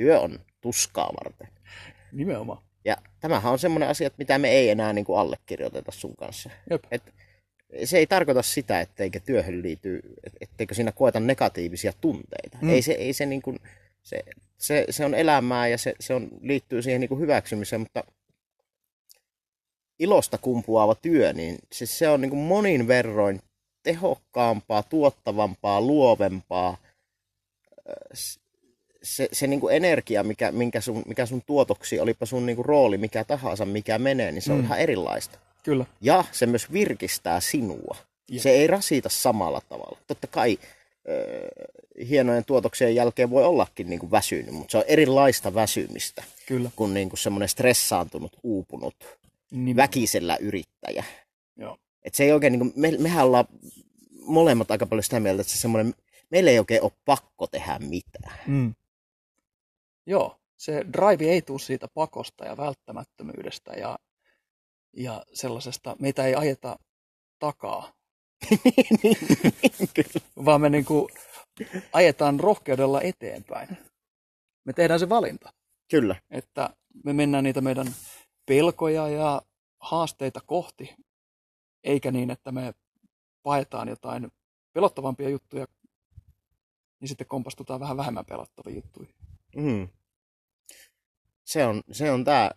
Työ 0.00 0.20
on 0.20 0.40
tuskaa 0.60 1.12
varten. 1.24 1.48
Nimenomaan. 2.12 2.62
Ja 2.84 2.96
tämähän 3.20 3.52
on 3.52 3.58
semmoinen 3.58 3.88
asia, 3.88 4.06
että 4.06 4.18
mitä 4.18 4.38
me 4.38 4.50
ei 4.50 4.70
enää 4.70 4.92
niin 4.92 5.04
kuin 5.04 5.18
allekirjoiteta 5.18 5.92
sun 5.92 6.16
kanssa. 6.16 6.50
Jep. 6.70 6.84
Et 6.90 7.02
se 7.84 7.98
ei 7.98 8.06
tarkoita 8.06 8.42
sitä, 8.42 8.80
etteikö 8.80 9.20
työhön 9.20 9.62
liity, 9.62 10.00
et- 10.24 10.36
etteikö 10.40 10.74
siinä 10.74 10.92
koeta 10.92 11.20
negatiivisia 11.20 11.92
tunteita. 12.00 12.58
Mm. 12.62 12.68
Ei 12.68 12.82
se, 12.82 12.92
ei 12.92 13.12
se, 13.12 13.26
niin 13.26 13.42
kuin, 13.42 13.58
se, 14.02 14.22
se, 14.58 14.84
se 14.90 15.04
on 15.04 15.14
elämää 15.14 15.68
ja 15.68 15.78
se, 15.78 15.94
se 16.00 16.14
on, 16.14 16.28
liittyy 16.40 16.82
siihen 16.82 17.00
niin 17.00 17.08
kuin 17.08 17.20
hyväksymiseen, 17.20 17.80
mutta 17.80 18.04
ilosta 19.98 20.38
kumpuava 20.38 20.94
työ, 20.94 21.32
niin 21.32 21.58
siis 21.72 21.98
se 21.98 22.08
on 22.08 22.20
niin 22.20 22.30
kuin 22.30 22.42
monin 22.42 22.88
verroin 22.88 23.40
tehokkaampaa, 23.82 24.82
tuottavampaa, 24.82 25.80
luovempaa. 25.80 26.76
Se, 29.02 29.28
se 29.32 29.46
niin 29.46 29.60
kuin 29.60 29.76
energia, 29.76 30.22
mikä, 30.22 30.52
minkä 30.52 30.80
sun, 30.80 31.02
mikä 31.06 31.26
sun 31.26 31.42
tuotoksi, 31.46 32.00
olipa 32.00 32.26
sun 32.26 32.46
niin 32.46 32.56
kuin 32.56 32.66
rooli 32.66 32.98
mikä 32.98 33.24
tahansa, 33.24 33.64
mikä 33.66 33.98
menee, 33.98 34.32
niin 34.32 34.42
se 34.42 34.52
on 34.52 34.58
Mm. 34.58 34.64
ihan 34.64 34.78
erilaista. 34.78 35.38
Kyllä. 35.62 35.86
Ja 36.00 36.24
se 36.32 36.46
myös 36.46 36.72
virkistää 36.72 37.40
sinua. 37.40 37.96
Jep. 38.28 38.42
Se 38.42 38.50
ei 38.50 38.66
rasita 38.66 39.08
samalla 39.08 39.60
tavalla. 39.68 39.98
Totta 40.06 40.26
kai 40.26 40.58
ö, 41.08 41.48
hienojen 42.08 42.44
tuotoksien 42.44 42.94
jälkeen 42.94 43.30
voi 43.30 43.44
ollakin 43.44 43.90
niin 43.90 44.00
kuin 44.00 44.10
väsynyt, 44.10 44.50
mutta 44.54 44.70
se 44.72 44.78
on 44.78 44.84
erilaista 44.86 45.54
väsymistä 45.54 46.24
Kyllä. 46.46 46.70
kuin, 46.76 46.94
niin 46.94 47.08
kuin 47.08 47.18
semmoinen 47.18 47.48
stressaantunut, 47.48 48.36
uupunut, 48.42 48.94
Nimenomaan. 49.50 49.76
väkisellä 49.76 50.36
yrittäjä. 50.40 51.04
Joo. 51.56 51.76
Et 52.02 52.14
se 52.14 52.24
ei 52.24 52.32
oikein, 52.32 52.52
niin 52.52 52.60
kuin, 52.60 52.72
me, 52.76 52.90
mehän 52.98 53.26
ollaan 53.26 53.44
molemmat 54.22 54.70
aika 54.70 54.86
paljon 54.86 55.02
sitä 55.04 55.20
mieltä, 55.20 55.40
että 55.40 55.52
se 55.52 55.58
semmoinen, 55.58 55.94
meillä 56.30 56.50
ei 56.50 56.58
oikein 56.58 56.82
ole 56.82 56.92
pakko 57.04 57.46
tehdä 57.46 57.78
mitään. 57.78 58.38
Mm. 58.46 58.74
Joo, 60.06 60.40
se 60.56 60.84
drive 60.92 61.32
ei 61.32 61.42
tule 61.42 61.58
siitä 61.58 61.88
pakosta 61.94 62.44
ja 62.44 62.56
välttämättömyydestä 62.56 63.72
ja, 63.72 63.98
ja 64.96 65.24
sellaisesta, 65.32 65.96
meitä 65.98 66.24
ei 66.26 66.34
ajeta 66.34 66.78
takaa, 67.38 67.92
vaan 70.44 70.60
me 70.60 70.70
niin 70.70 70.84
kuin 70.84 71.08
ajetaan 71.92 72.40
rohkeudella 72.40 73.00
eteenpäin. 73.00 73.76
Me 74.64 74.72
tehdään 74.72 75.00
se 75.00 75.08
valinta, 75.08 75.52
Kyllä, 75.90 76.16
että 76.30 76.70
me 77.04 77.12
mennään 77.12 77.44
niitä 77.44 77.60
meidän 77.60 77.86
pelkoja 78.46 79.08
ja 79.08 79.42
haasteita 79.80 80.40
kohti, 80.46 80.96
eikä 81.84 82.10
niin, 82.10 82.30
että 82.30 82.52
me 82.52 82.74
paetaan 83.42 83.88
jotain 83.88 84.32
pelottavampia 84.72 85.28
juttuja, 85.28 85.66
niin 87.00 87.08
sitten 87.08 87.26
kompastutaan 87.26 87.80
vähän 87.80 87.96
vähemmän 87.96 88.26
pelottavia 88.26 88.74
juttuja. 88.74 89.08
Mm. 89.56 89.88
Se 91.44 91.66
on, 91.66 91.82
se 91.92 92.10
on 92.10 92.24
tämä 92.24 92.50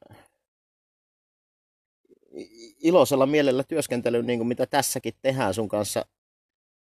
iloisella 2.84 3.26
mielellä 3.26 3.64
työskentely, 3.64 4.24
niin 4.24 4.40
kuin 4.40 4.48
mitä 4.48 4.66
tässäkin 4.66 5.14
tehdään 5.22 5.54
sun 5.54 5.70
kanssa. 5.70 6.06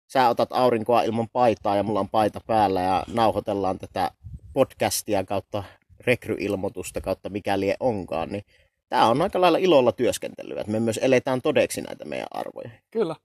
Sä 0.07 0.29
otat 0.29 0.49
aurinkoa 0.51 1.03
ilman 1.03 1.29
paitaa 1.29 1.75
ja 1.75 1.83
mulla 1.83 1.99
on 1.99 2.09
paita 2.09 2.41
päällä 2.47 2.81
ja 2.81 3.03
nauhoitellaan 3.13 3.79
tätä 3.79 4.11
podcastia 4.53 5.23
kautta 5.23 5.63
rekryilmoitusta 5.99 7.01
kautta 7.01 7.29
mikä 7.29 7.59
lie 7.59 7.75
onkaan, 7.79 8.29
niin 8.29 8.43
tämä 8.89 9.07
on 9.07 9.21
aika 9.21 9.41
lailla 9.41 9.57
ilolla 9.57 9.91
työskentelyä, 9.91 10.61
että 10.61 10.71
me 10.71 10.79
myös 10.79 10.99
eletään 11.01 11.41
todeksi 11.41 11.81
näitä 11.81 12.05
meidän 12.05 12.27
arvoja. 12.31 12.69
Kyllä. 12.91 13.15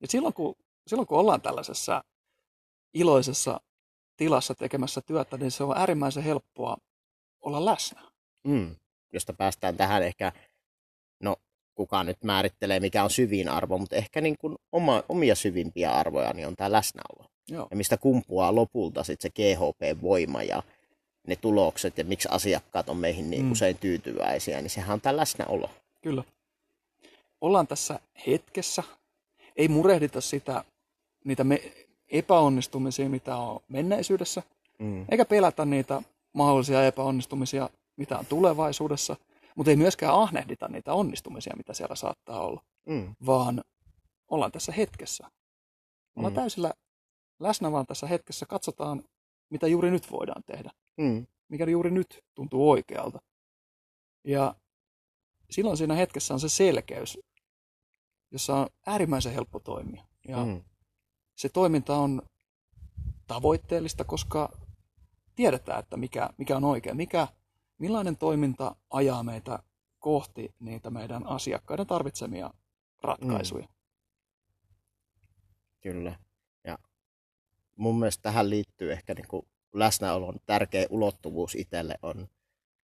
Ja 0.00 0.08
silloin 0.08 0.34
kun, 0.34 0.54
silloin 0.86 1.06
kun 1.06 1.18
ollaan 1.18 1.40
tällaisessa 1.40 2.04
iloisessa 2.94 3.60
tilassa 4.16 4.54
tekemässä 4.54 5.00
työtä, 5.00 5.36
niin 5.36 5.50
se 5.50 5.64
on 5.64 5.78
äärimmäisen 5.78 6.22
helppoa 6.22 6.76
olla 7.40 7.64
läsnä. 7.64 8.02
Mm. 8.44 8.76
Josta 9.12 9.32
päästään 9.32 9.76
tähän 9.76 10.02
ehkä, 10.02 10.32
no 11.22 11.36
kuka 11.74 12.04
nyt 12.04 12.24
määrittelee 12.24 12.80
mikä 12.80 13.04
on 13.04 13.10
syvin 13.10 13.48
arvo, 13.48 13.78
mutta 13.78 13.96
ehkä 13.96 14.20
niin 14.20 14.38
kuin 14.38 14.56
oma, 14.72 15.02
omia 15.08 15.34
syvimpiä 15.34 15.90
arvoja 15.92 16.32
niin 16.32 16.46
on 16.46 16.56
tämä 16.56 16.72
läsnäolo. 16.72 17.24
Joo, 17.48 17.68
Ja 17.70 17.76
mistä 17.76 17.96
kumpuaa 17.96 18.54
lopulta 18.54 19.04
sitten 19.04 19.30
se 19.36 19.54
GHP-voima 19.54 20.42
ja 20.42 20.62
ne 21.26 21.36
tulokset 21.36 21.98
ja 21.98 22.04
miksi 22.04 22.28
asiakkaat 22.30 22.88
on 22.88 22.96
meihin 22.96 23.30
niin 23.30 23.44
Mm. 23.44 23.52
usein 23.52 23.78
tyytyväisiä, 23.78 24.60
niin 24.60 24.70
sehän 24.70 24.94
on 24.94 25.00
tämä 25.00 25.16
läsnäolo. 25.16 25.70
kyllä. 26.02 26.24
Ollaan 27.40 27.66
tässä 27.66 28.00
hetkessä. 28.26 28.82
Ei 29.56 29.68
murehdita 29.68 30.20
sitä, 30.20 30.64
niitä 31.24 31.44
me, 31.44 31.62
epäonnistumisia, 32.12 33.08
mitä 33.08 33.36
on 33.36 33.60
menneisyydessä, 33.68 34.42
Mm. 34.78 35.06
eikä 35.08 35.24
pelätä 35.24 35.64
niitä 35.64 36.02
mahdollisia 36.32 36.86
epäonnistumisia, 36.86 37.70
mitä 37.96 38.18
on 38.18 38.26
tulevaisuudessa, 38.26 39.16
mutta 39.56 39.70
ei 39.70 39.76
myöskään 39.76 40.14
ahnehdita 40.14 40.68
niitä 40.68 40.92
onnistumisia, 40.92 41.56
mitä 41.56 41.74
siellä 41.74 41.94
saattaa 41.94 42.40
olla. 42.40 42.62
Mm. 42.86 43.14
vaan 43.26 43.64
ollaan 44.28 44.52
tässä 44.52 44.72
hetkessä. 44.72 45.30
Ollaan 46.16 46.32
Mm. 46.32 46.36
täysillä 46.36 46.72
läsnä 47.40 47.72
vaan 47.72 47.86
tässä 47.86 48.06
hetkessä, 48.06 48.46
katsotaan, 48.46 49.02
mitä 49.50 49.66
juuri 49.66 49.90
nyt 49.90 50.10
voidaan 50.10 50.42
tehdä, 50.46 50.70
Mm. 50.96 51.26
mikä 51.48 51.64
juuri 51.64 51.90
nyt 51.90 52.24
tuntuu 52.34 52.70
oikealta. 52.70 53.20
Ja 54.24 54.54
silloin 55.50 55.76
siinä 55.76 55.94
hetkessä 55.94 56.34
on 56.34 56.40
se 56.40 56.48
selkeys, 56.48 57.18
jossa 58.30 58.56
on 58.56 58.66
äärimmäisen 58.86 59.32
helppo 59.32 59.60
toimia. 59.60 60.04
Ja 60.28 60.44
Mm. 60.44 60.62
Se 61.42 61.48
toiminta 61.48 61.96
on 61.96 62.22
tavoitteellista, 63.26 64.04
koska 64.04 64.52
tiedetään, 65.34 65.78
että 65.78 65.96
mikä, 65.96 66.30
mikä 66.38 66.56
on 66.56 66.64
oikein, 66.64 66.96
mikä, 66.96 67.28
millainen 67.78 68.16
toiminta 68.16 68.76
ajaa 68.90 69.22
meitä 69.22 69.58
kohti 69.98 70.54
niitä 70.60 70.90
meidän 70.90 71.26
asiakkaiden 71.26 71.86
tarvitsemia 71.86 72.50
ratkaisuja. 73.02 73.66
Mm. 73.66 73.74
Kyllä. 75.80 76.18
Ja 76.64 76.78
mun 77.76 77.98
mielestä 77.98 78.22
tähän 78.22 78.50
liittyy 78.50 78.92
ehkä 78.92 79.14
niin 79.14 79.28
kuin 79.28 79.46
läsnäolon 79.72 80.34
tärkeä 80.46 80.86
ulottuvuus 80.90 81.54
itselle 81.54 81.94
on, 82.02 82.28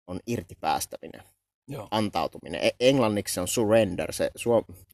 on 0.06 0.20
irtipäästäminen. 0.26 1.22
Joo. 1.68 1.88
antautuminen. 1.90 2.60
E- 2.64 2.76
englanniksi 2.80 3.34
se 3.34 3.40
on 3.40 3.48
surrender, 3.48 4.12
se 4.12 4.30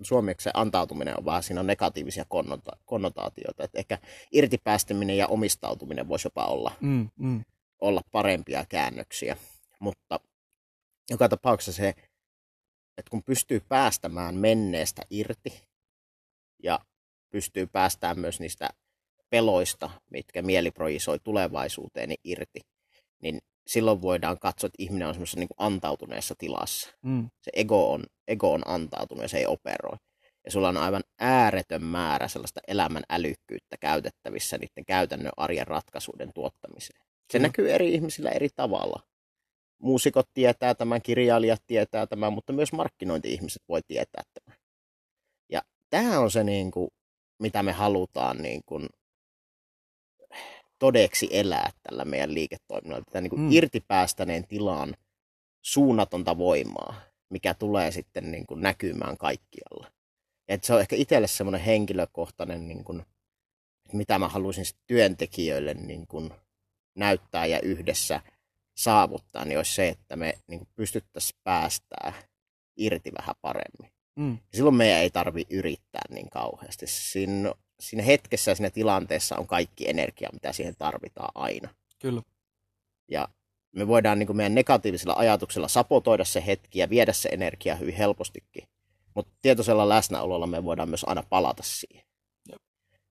suomeksi 0.03 0.45
se 0.45 0.51
antautuminen 0.55 1.19
on 1.19 1.25
vähän 1.25 1.43
siinä 1.43 1.61
on 1.61 1.67
negatiivisia 1.67 2.25
konnota- 2.25 2.77
konnotaatioita. 2.85 3.65
Et 3.65 3.71
ehkä 3.75 3.99
irtipäästäminen 4.33 5.17
ja 5.17 5.27
omistautuminen 5.27 6.09
voisi 6.09 6.27
jopa 6.27 6.45
olla, 6.45 6.73
mm, 6.81 7.09
mm. 7.17 7.45
olla 7.81 8.01
parempia 8.13 8.65
käännöksiä. 8.69 9.37
Mutta 9.81 10.21
joka 11.11 11.29
tapauksessa 11.29 11.83
se, 11.83 11.89
että 12.99 13.11
kun 13.11 13.23
pystyy 13.23 13.61
päästämään 13.69 14.35
menneestä 14.35 15.03
irti 15.11 15.63
ja 16.63 16.81
pystyy 17.31 17.67
päästämään 17.67 18.19
myös 18.19 18.41
niistä 18.41 18.71
peloista, 19.31 19.91
mitkä 20.11 20.43
mieli 20.43 20.71
projisoi 20.71 21.19
tulevaisuuteen 21.19 22.09
niin 22.09 22.21
irti, 22.25 22.61
niin 23.23 23.41
silloin 23.67 24.03
voidaan 24.03 24.39
katsoa, 24.39 24.67
että 24.67 24.83
ihminen 24.83 25.09
on 25.09 25.15
semmoisessa 25.15 25.39
niin 25.39 25.49
antautuneessa 25.57 26.35
tilassa. 26.39 26.91
Mm. 27.03 27.31
Se 27.43 27.51
ego 27.55 27.93
on, 27.93 28.05
ego 28.29 28.53
on 28.53 28.63
antautunut 28.67 29.23
ja 29.23 29.29
se 29.29 29.39
ei 29.39 29.47
operoi. 29.47 29.97
Ja 30.45 30.51
sulla 30.51 30.69
on 30.69 30.77
aivan 30.77 31.03
ääretön 31.19 31.83
määrä 31.85 32.29
sellaista 32.29 32.61
elämän 32.69 33.03
älykkyyttä 33.11 33.77
käytettävissä 33.81 34.59
niiden 34.59 34.85
käytännön 34.87 35.33
arjen 35.37 35.67
ratkaisuiden 35.67 36.31
tuottamiseen. 36.35 37.01
Se 37.33 37.39
mm. 37.39 37.43
näkyy 37.43 37.73
eri 37.73 37.95
ihmisillä 37.95 38.31
eri 38.31 38.49
tavalla. 38.57 39.03
Muusikot 39.83 40.29
tietää 40.35 40.75
tämän, 40.75 41.03
kirjailijat 41.03 41.63
tietää 41.67 42.07
tämän, 42.07 42.33
mutta 42.33 42.53
myös 42.53 42.73
markkinointi-ihmiset 42.73 43.63
voi 43.69 43.81
tietää 43.87 44.23
tämän. 44.35 44.59
Ja 45.51 45.63
tämä 45.91 46.21
on 46.21 46.31
se, 46.31 46.45
niin 46.45 46.71
kuin, 46.71 46.89
mitä 47.39 47.63
me 47.63 47.73
halutaan 47.73 48.39
niin 48.39 48.61
kuin, 48.67 48.89
todeksi 50.79 51.29
elää 51.31 51.71
tällä 51.83 52.05
meidän 52.05 52.35
liiketoiminnalla. 52.35 53.05
Tätä 53.05 53.21
niin 53.21 53.31
kuin 53.31 53.43
mm. 53.43 53.53
irtipäästäneen 53.53 54.47
tilaan 54.47 54.97
suunnatonta 55.63 56.39
voimaa, 56.39 57.01
mikä 57.31 57.55
tulee 57.55 57.91
sitten 57.91 58.31
niin 58.31 58.47
kuin 58.47 58.61
näkymään 58.61 59.17
kaikkialla. 59.17 59.91
Et 60.49 60.65
se 60.65 60.75
on 60.75 60.81
ehkä 60.81 60.97
itselle 60.97 61.27
semmoinen 61.27 61.61
henkilökohtainen, 61.61 62.69
niin 62.69 62.85
kuin, 62.85 63.03
mitä 63.93 64.19
mä 64.19 64.29
haluaisin 64.29 64.65
työntekijöille 64.87 65.75
niin 65.75 66.07
kuin 66.07 66.31
näyttää 66.95 67.47
ja 67.47 67.61
yhdessä 67.61 68.21
saavuttaa, 68.77 69.45
niin 69.45 69.59
olisi 69.59 69.75
se, 69.75 69.89
että 69.89 70.17
me 70.17 70.35
niin 70.47 70.69
pystyttäisiin 70.75 71.39
päästää 71.45 72.13
irti 72.77 73.13
vähän 73.19 73.35
paremmin. 73.41 73.93
Mm. 74.17 74.39
Silloin 74.55 74.77
meidän 74.77 75.01
ei 75.01 75.11
tarvi 75.11 75.47
yrittää 75.51 76.03
niin 76.11 76.31
kauheasti. 76.31 76.87
Siinä 76.87 77.53
siinä 77.81 78.03
hetkessä 78.03 78.51
ja 78.51 78.55
siinä 78.55 78.71
tilanteessa 78.71 79.37
on 79.37 79.47
kaikki 79.47 79.89
energia, 79.89 80.29
mitä 80.33 80.53
siihen 80.53 80.75
tarvitaan 80.79 81.31
aina. 81.35 81.75
Kyllä. 81.99 82.23
Ja 83.09 83.29
me 83.73 83.89
voidaan 83.89 84.19
niin 84.19 84.27
kuin 84.27 84.37
meidän 84.37 84.55
negatiivisella 84.55 85.15
ajatuksella 85.17 85.69
sapotoida 85.69 86.25
se 86.25 86.47
hetki 86.47 86.79
ja 86.79 86.91
viedä 86.91 87.13
se 87.13 87.29
energia 87.29 87.77
hyvin 87.77 87.95
helpostikin. 87.95 88.69
Mutta 89.15 89.33
tietoisella 89.43 89.89
läsnäololla 89.89 90.47
me 90.47 90.65
voidaan 90.65 90.89
myös 90.89 91.05
aina 91.09 91.23
palata 91.31 91.63
siihen. 91.63 92.05
Jep. 92.49 92.63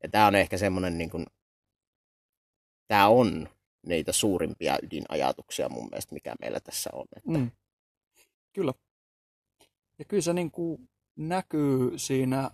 Ja 0.04 0.10
tämä 0.10 0.28
on 0.28 0.36
ehkä 0.36 0.58
semmoinen, 0.58 0.98
niin 0.98 1.10
kuin, 1.10 1.26
tämä 2.88 3.08
on 3.08 3.50
niitä 3.86 4.12
suurimpia 4.12 4.78
ydinajatuksia 4.84 5.70
mun 5.70 5.90
mielestä, 5.90 6.14
mikä 6.14 6.36
meillä 6.42 6.60
tässä 6.60 6.90
on. 6.94 7.06
Että... 7.16 7.32
Mm. 7.32 7.52
Kyllä. 8.54 8.74
Ja 10.00 10.06
kyllä 10.06 10.22
se 10.22 10.34
niin 10.34 10.52
kuin 10.52 10.90
näkyy 11.16 12.00
siinä 12.00 12.52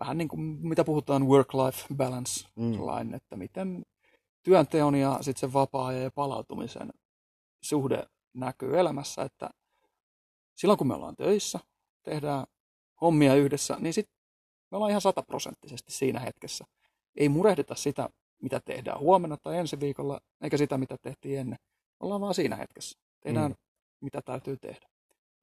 vähän 0.00 0.18
niin 0.18 0.28
kuin 0.28 0.40
mitä 0.40 0.84
puhutaan 0.84 1.22
work-life 1.22 1.94
balance 1.94 2.48
mm. 2.56 3.14
että 3.14 3.36
miten 3.36 3.86
työnteon 4.42 4.94
ja 4.94 5.18
sitten 5.20 5.40
sen 5.40 5.52
vapaa-ajan 5.52 6.02
ja 6.02 6.10
palautumisen 6.10 6.92
suhde 7.62 8.06
näkyy 8.34 8.78
elämässä, 8.78 9.22
että 9.22 9.50
silloin 10.54 10.78
kun 10.78 10.86
me 10.86 10.94
ollaan 10.94 11.16
töissä, 11.16 11.60
tehdään 12.02 12.46
hommia 13.00 13.34
yhdessä, 13.34 13.76
niin 13.80 13.94
sitten 13.94 14.14
me 14.70 14.76
ollaan 14.76 14.90
ihan 14.90 15.00
sataprosenttisesti 15.00 15.92
siinä 15.92 16.20
hetkessä. 16.20 16.64
Ei 17.16 17.28
murehdita 17.28 17.74
sitä, 17.74 18.08
mitä 18.42 18.60
tehdään 18.64 19.00
huomenna 19.00 19.36
tai 19.36 19.58
ensi 19.58 19.80
viikolla, 19.80 20.20
eikä 20.40 20.56
sitä, 20.56 20.78
mitä 20.78 20.96
tehtiin 21.02 21.38
ennen. 21.38 21.58
Ollaan 22.00 22.20
vaan 22.20 22.34
siinä 22.34 22.56
hetkessä. 22.56 22.98
Tehdään, 23.20 23.50
mm. 23.50 23.56
mitä 24.00 24.22
täytyy 24.22 24.56
tehdä. 24.56 24.88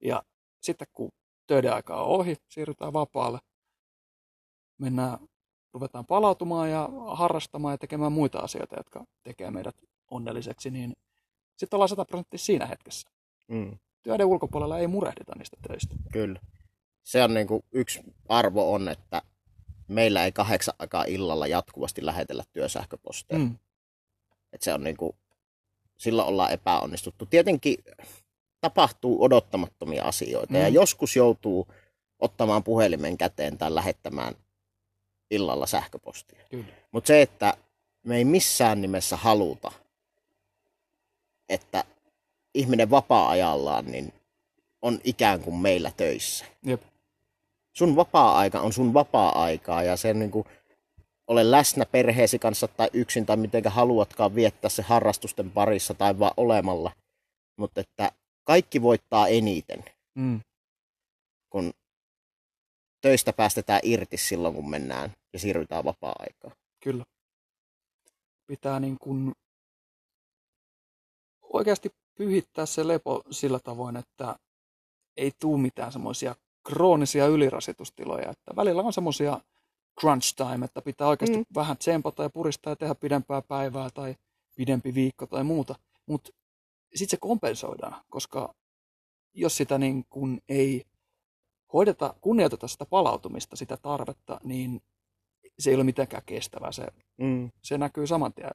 Ja 0.02 0.22
sitten 0.62 0.86
kun 0.92 1.10
töiden 1.46 1.74
aika 1.74 2.02
on 2.02 2.06
ohi, 2.06 2.36
siirrytään 2.48 2.92
vapaalle, 2.92 3.38
mennään, 4.78 5.18
ruvetaan 5.72 6.06
palautumaan 6.06 6.70
ja 6.70 6.88
harrastamaan 7.06 7.72
ja 7.72 7.78
tekemään 7.78 8.12
muita 8.12 8.38
asioita, 8.38 8.76
jotka 8.76 9.04
tekee 9.22 9.50
meidät 9.50 9.76
onnelliseksi, 10.10 10.70
niin 10.70 10.96
sitten 11.56 11.76
ollaan 11.76 11.88
100 11.88 12.04
prosenttia 12.04 12.38
siinä 12.38 12.66
hetkessä. 12.66 13.10
Mm. 13.48 13.78
Työiden 14.02 14.26
ulkopuolella 14.26 14.78
ei 14.78 14.86
murehdita 14.86 15.32
niistä 15.38 15.56
töistä. 15.68 15.94
Kyllä. 16.12 16.40
Se 17.02 17.24
on 17.24 17.34
niin 17.34 17.46
kuin 17.46 17.64
yksi 17.72 18.00
arvo 18.28 18.72
on, 18.72 18.88
että 18.88 19.22
meillä 19.88 20.24
ei 20.24 20.32
kahdeksan 20.32 20.74
aikaa 20.78 21.04
illalla 21.04 21.46
jatkuvasti 21.46 22.06
lähetellä 22.06 22.44
työsähköposteja. 22.52 23.38
Mm. 23.38 23.58
Et 24.52 24.62
se 24.62 24.74
on 24.74 24.84
niin 24.84 24.96
kuin, 24.96 25.12
silloin 25.96 26.28
ollaan 26.28 26.52
epäonnistuttu. 26.52 27.26
Tietenkin 27.26 27.76
tapahtuu 28.60 29.24
odottamattomia 29.24 30.04
asioita 30.04 30.52
mm. 30.52 30.60
ja 30.60 30.68
joskus 30.68 31.16
joutuu 31.16 31.66
ottamaan 32.18 32.64
puhelimen 32.64 33.18
käteen 33.18 33.58
tai 33.58 33.74
lähettämään 33.74 34.34
illalla 35.30 35.66
sähköpostia. 35.66 36.44
Mutta 36.92 37.08
se, 37.08 37.22
että 37.22 37.54
me 38.04 38.16
ei 38.16 38.24
missään 38.24 38.80
nimessä 38.80 39.16
haluta, 39.16 39.72
että 41.48 41.84
ihminen 42.54 42.90
vapaa-ajallaan 42.90 43.86
niin 43.86 44.12
on 44.82 45.00
ikään 45.04 45.40
kuin 45.40 45.56
meillä 45.56 45.92
töissä. 45.96 46.44
Jep. 46.62 46.82
Sun 47.72 47.96
vapaa-aika 47.96 48.60
on 48.60 48.72
sun 48.72 48.94
vapaa-aikaa 48.94 49.82
ja 49.82 49.96
sen 49.96 50.18
niin 50.18 50.30
kuin, 50.30 50.46
ole 51.26 51.50
läsnä 51.50 51.86
perheesi 51.86 52.38
kanssa 52.38 52.68
tai 52.68 52.90
yksin 52.92 53.26
tai 53.26 53.36
miten 53.36 53.64
haluatkaan 53.66 54.34
viettää 54.34 54.70
se 54.70 54.82
harrastusten 54.82 55.50
parissa 55.50 55.94
tai 55.94 56.18
vaan 56.18 56.34
olemalla. 56.36 56.92
Mutta 57.56 57.80
että 57.80 58.12
kaikki 58.44 58.82
voittaa 58.82 59.28
eniten, 59.28 59.84
mm. 60.14 60.40
kun 61.50 61.72
töistä 63.06 63.32
päästetään 63.32 63.80
irti 63.82 64.16
silloin, 64.16 64.54
kun 64.54 64.70
mennään 64.70 65.12
ja 65.32 65.38
siirrytään 65.38 65.84
vapaa-aikaan. 65.84 66.56
Kyllä. 66.82 67.04
Pitää 68.46 68.80
niin 68.80 68.96
kuin 69.00 69.32
oikeasti 71.42 71.90
pyhittää 72.14 72.66
se 72.66 72.88
lepo 72.88 73.22
sillä 73.30 73.58
tavoin, 73.58 73.96
että 73.96 74.36
ei 75.16 75.32
tule 75.40 75.60
mitään 75.60 75.92
semmoisia 75.92 76.34
kroonisia 76.66 77.26
ylirasitustiloja. 77.26 78.30
Että 78.30 78.56
välillä 78.56 78.82
on 78.82 78.92
semmoisia 78.92 79.40
crunch 80.00 80.34
time, 80.36 80.64
että 80.64 80.82
pitää 80.82 81.08
oikeasti 81.08 81.36
mm. 81.36 81.44
vähän 81.54 81.78
tsempata 81.78 82.22
ja 82.22 82.30
puristaa 82.30 82.70
ja 82.70 82.76
tehdä 82.76 82.94
pidempää 82.94 83.42
päivää 83.42 83.90
tai 83.94 84.16
pidempi 84.56 84.94
viikko 84.94 85.26
tai 85.26 85.44
muuta. 85.44 85.74
Mutta 86.06 86.30
sitten 86.94 87.10
se 87.10 87.16
kompensoidaan, 87.20 88.04
koska 88.10 88.54
jos 89.34 89.56
sitä 89.56 89.78
niin 89.78 90.04
kuin 90.10 90.40
ei 90.48 90.84
hoideta, 91.72 92.14
kunnioiteta 92.20 92.68
sitä 92.68 92.86
palautumista, 92.86 93.56
sitä 93.56 93.76
tarvetta, 93.76 94.40
niin 94.44 94.82
se 95.58 95.70
ei 95.70 95.76
ole 95.76 95.84
mitenkään 95.84 96.22
kestävää. 96.26 96.72
Se, 96.72 96.86
mm. 97.16 97.50
se 97.62 97.78
näkyy 97.78 98.06
saman 98.06 98.32
tien 98.32 98.50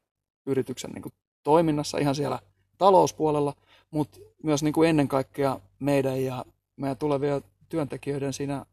yrityksen 0.46 0.92
niin 0.92 1.02
kuin, 1.02 1.14
toiminnassa 1.44 1.98
ihan 1.98 2.16
siellä 2.16 2.40
talouspuolella, 2.78 3.56
mutta 3.92 4.20
myös 4.44 4.64
niin 4.64 4.74
kuin 4.74 4.90
ennen 4.90 5.08
kaikkea 5.08 5.60
meidän 5.80 6.24
ja 6.24 6.46
meidän 6.76 6.98
tulevia 6.98 7.42
työntekijöiden 7.70 8.34
siinä 8.34 8.66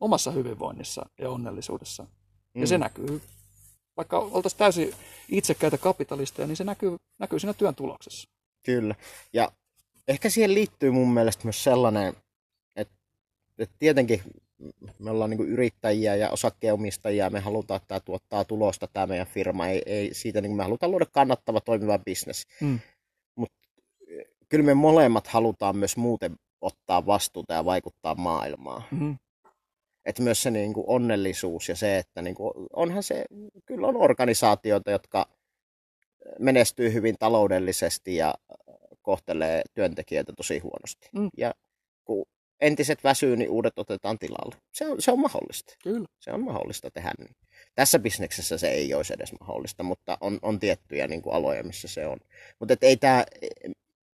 omassa 0.00 0.30
hyvinvoinnissa 0.30 1.08
ja 1.18 1.30
onnellisuudessa. 1.30 2.02
Mm. 2.02 2.60
Ja 2.60 2.66
se 2.66 2.78
näkyy, 2.78 3.22
vaikka 3.96 4.18
oltaisiin 4.18 4.58
täysin 4.58 4.94
itsekkäitä 5.28 5.78
kapitalisteja, 5.78 6.46
niin 6.46 6.56
se 6.56 6.64
näkyy, 6.64 6.96
näkyy 7.18 7.38
siinä 7.38 7.54
työn 7.54 7.74
tuloksessa. 7.74 8.28
Kyllä. 8.64 8.94
Ja 9.32 9.52
ehkä 10.08 10.30
siihen 10.30 10.54
liittyy 10.54 10.90
mun 10.90 11.14
mielestä 11.14 11.44
myös 11.44 11.64
sellainen 11.64 12.14
et 13.58 13.70
tietenkin 13.78 14.22
me 14.98 15.10
ollaan 15.10 15.30
niin 15.30 15.48
yrittäjiä 15.48 16.16
ja 16.16 16.30
osakkeenomistajia, 16.30 17.30
me 17.30 17.40
halutaan, 17.40 17.76
että 17.76 17.88
tämä 17.88 18.00
tuottaa 18.00 18.44
tulosta, 18.44 18.88
tämä 18.92 19.06
meidän 19.06 19.26
firma, 19.26 19.66
ei, 19.66 19.82
ei 19.86 20.14
siitä, 20.14 20.40
niin 20.40 20.56
me 20.56 20.62
halutaan 20.62 20.90
luoda 20.90 21.06
kannattava, 21.12 21.60
toimiva 21.60 21.98
bisnes. 21.98 22.46
Mm. 22.60 22.78
Mutta 23.36 23.58
kyllä 24.48 24.64
me 24.64 24.74
molemmat 24.74 25.26
halutaan 25.26 25.76
myös 25.76 25.96
muuten 25.96 26.36
ottaa 26.60 27.06
vastuuta 27.06 27.54
ja 27.54 27.64
vaikuttaa 27.64 28.14
maailmaan. 28.14 28.82
Mm-hmm. 28.90 29.18
Että 30.04 30.22
myös 30.22 30.42
se 30.42 30.50
niin 30.50 30.74
kuin 30.74 30.84
onnellisuus 30.88 31.68
ja 31.68 31.76
se, 31.76 31.98
että 31.98 32.22
niin 32.22 32.34
kuin, 32.34 32.52
onhan 32.72 33.02
se, 33.02 33.24
kyllä 33.66 33.86
on 33.86 33.96
organisaatioita, 33.96 34.90
jotka 34.90 35.28
menestyy 36.38 36.92
hyvin 36.92 37.16
taloudellisesti 37.18 38.16
ja 38.16 38.34
kohtelee 39.02 39.62
työntekijöitä 39.74 40.32
tosi 40.36 40.58
huonosti. 40.58 41.08
Mm. 41.12 41.30
Ja 41.36 41.54
kun 42.04 42.26
entiset 42.60 43.04
väsyy, 43.04 43.36
niin 43.36 43.50
uudet 43.50 43.78
otetaan 43.78 44.18
tilalle. 44.18 44.56
Se 44.72 44.88
on, 44.88 45.02
se 45.02 45.12
on 45.12 45.20
mahdollista. 45.20 45.74
Kyllä. 45.82 46.08
Se 46.20 46.32
on 46.32 46.44
mahdollista 46.44 46.90
tehdä 46.90 47.12
niin. 47.18 47.36
Tässä 47.74 47.98
bisneksessä 47.98 48.58
se 48.58 48.68
ei 48.68 48.94
olisi 48.94 49.14
edes 49.14 49.32
mahdollista, 49.40 49.82
mutta 49.82 50.18
on, 50.20 50.38
on 50.42 50.60
tiettyjä 50.60 51.06
niin 51.06 51.22
kuin 51.22 51.34
aloja, 51.34 51.64
missä 51.64 51.88
se 51.88 52.06
on. 52.06 52.18
Mutta 52.58 52.74
ei 52.82 52.96
tämä, 52.96 53.24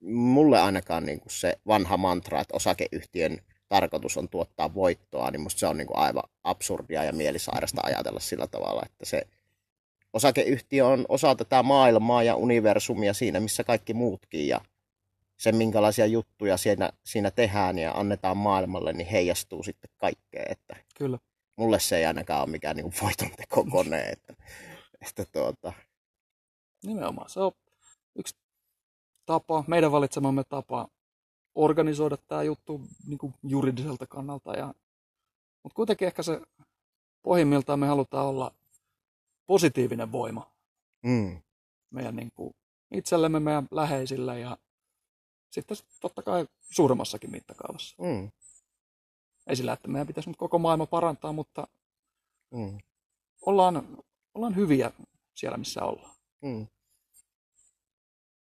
mulle 0.02 0.60
ainakaan 0.60 1.06
niin 1.06 1.20
kuin 1.20 1.32
se 1.32 1.58
vanha 1.68 1.98
mantra, 1.98 2.42
että 2.42 2.56
osakeyhtiön 2.56 3.38
tarkoitus 3.70 4.18
on 4.18 4.30
tuottaa 4.30 4.74
voittoa, 4.74 5.32
niin 5.32 5.42
musta 5.42 5.60
se 5.60 5.68
on 5.68 5.78
niin 5.78 5.88
kuin 5.88 5.98
aivan 5.98 6.24
absurdia 6.44 7.04
ja 7.04 7.14
mielisairasta 7.14 7.82
ajatella 7.84 8.20
sillä 8.20 8.48
tavalla, 8.48 8.82
että 8.86 9.06
se 9.06 9.28
osakeyhtiö 10.14 10.88
on 10.88 11.06
osa 11.10 11.36
tätä 11.36 11.64
maailmaa 11.64 12.24
ja 12.24 12.36
universumia 12.36 13.14
siinä, 13.14 13.40
missä 13.40 13.64
kaikki 13.64 13.94
muutkin 13.94 14.48
ja 14.48 14.62
se, 15.40 15.52
minkälaisia 15.52 16.06
juttuja 16.06 16.58
siinä, 16.58 16.90
siinä 17.04 17.32
tehdään 17.32 17.80
ja 17.80 17.92
annetaan 17.92 18.38
maailmalle, 18.38 18.94
niin 18.94 19.08
heijastuu 19.08 19.64
sitten 19.64 19.90
kaikkeen. 19.98 20.52
Että 20.52 20.76
Kyllä. 20.98 21.20
mulle 21.56 21.80
se 21.80 21.98
ei 21.98 22.06
ainakaan 22.06 22.42
ole 22.42 22.50
mikään 22.50 22.76
niin 22.76 22.94
voitontekokone. 23.02 24.00
Että, 24.12 24.34
että 25.02 25.26
tuota, 25.32 25.74
Nimenomaan. 26.86 27.30
Se 27.30 27.40
on 27.40 27.52
yksi 28.16 28.36
tapa, 29.26 29.64
meidän 29.68 29.92
valitsemamme 29.92 30.44
tapa 30.44 30.88
organisoida 31.56 32.18
tämä 32.18 32.44
juttu 32.44 32.82
niin 33.08 33.18
kuin 33.18 33.34
juridiselta 33.44 34.08
kannalta. 34.08 34.54
Ja, 34.54 34.74
mutta 35.64 35.76
kuitenkin 35.76 36.06
ehkä 36.06 36.24
se 36.24 36.42
pohjimmiltaan 37.22 37.80
me 37.80 37.88
halutaan 37.88 38.26
olla 38.26 38.56
positiivinen 39.46 40.12
voima 40.12 40.52
mm, 41.04 41.42
meidän 41.90 42.16
niin 42.16 42.32
kuin 42.36 42.56
itsellemme, 42.92 43.40
meidän 43.40 43.68
läheisille 43.72 44.40
ja 44.40 44.58
sitten 45.52 45.78
totta 46.02 46.22
kai 46.22 46.48
suuremmassakin 46.70 47.32
mittakaavassa. 47.32 47.96
mm, 48.04 48.32
Ei 49.48 49.56
sillä, 49.56 49.74
että 49.74 49.88
meidän 49.88 50.08
pitäisi 50.08 50.30
nyt 50.30 50.38
koko 50.38 50.60
maailma 50.60 50.86
parantaa, 50.86 51.34
mutta 51.34 51.68
mm, 52.52 52.78
ollaan, 53.46 53.98
ollaan 54.34 54.56
hyviä 54.56 54.92
siellä, 55.36 55.58
missä 55.58 55.84
ollaan. 55.84 56.16
mm. 56.42 56.68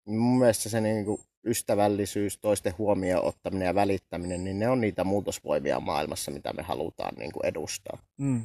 Mun 0.07 0.39
mielestä 0.39 0.69
se 0.69 0.81
niin 0.81 1.05
kuin 1.05 1.21
ystävällisyys, 1.47 2.39
toisten 2.39 2.79
huomioon 2.79 3.25
ottaminen 3.25 3.67
ja 3.67 3.75
välittäminen, 3.75 4.45
niin 4.45 4.59
ne 4.59 4.69
on 4.69 4.81
niitä 4.81 5.05
muutosvoimia 5.05 5.81
maailmassa, 5.81 6.31
mitä 6.31 6.53
me 6.53 6.63
halutaan 6.63 7.15
niin 7.19 7.33
kuin 7.33 7.47
edustaa. 7.47 7.99
Mm. 8.19 8.45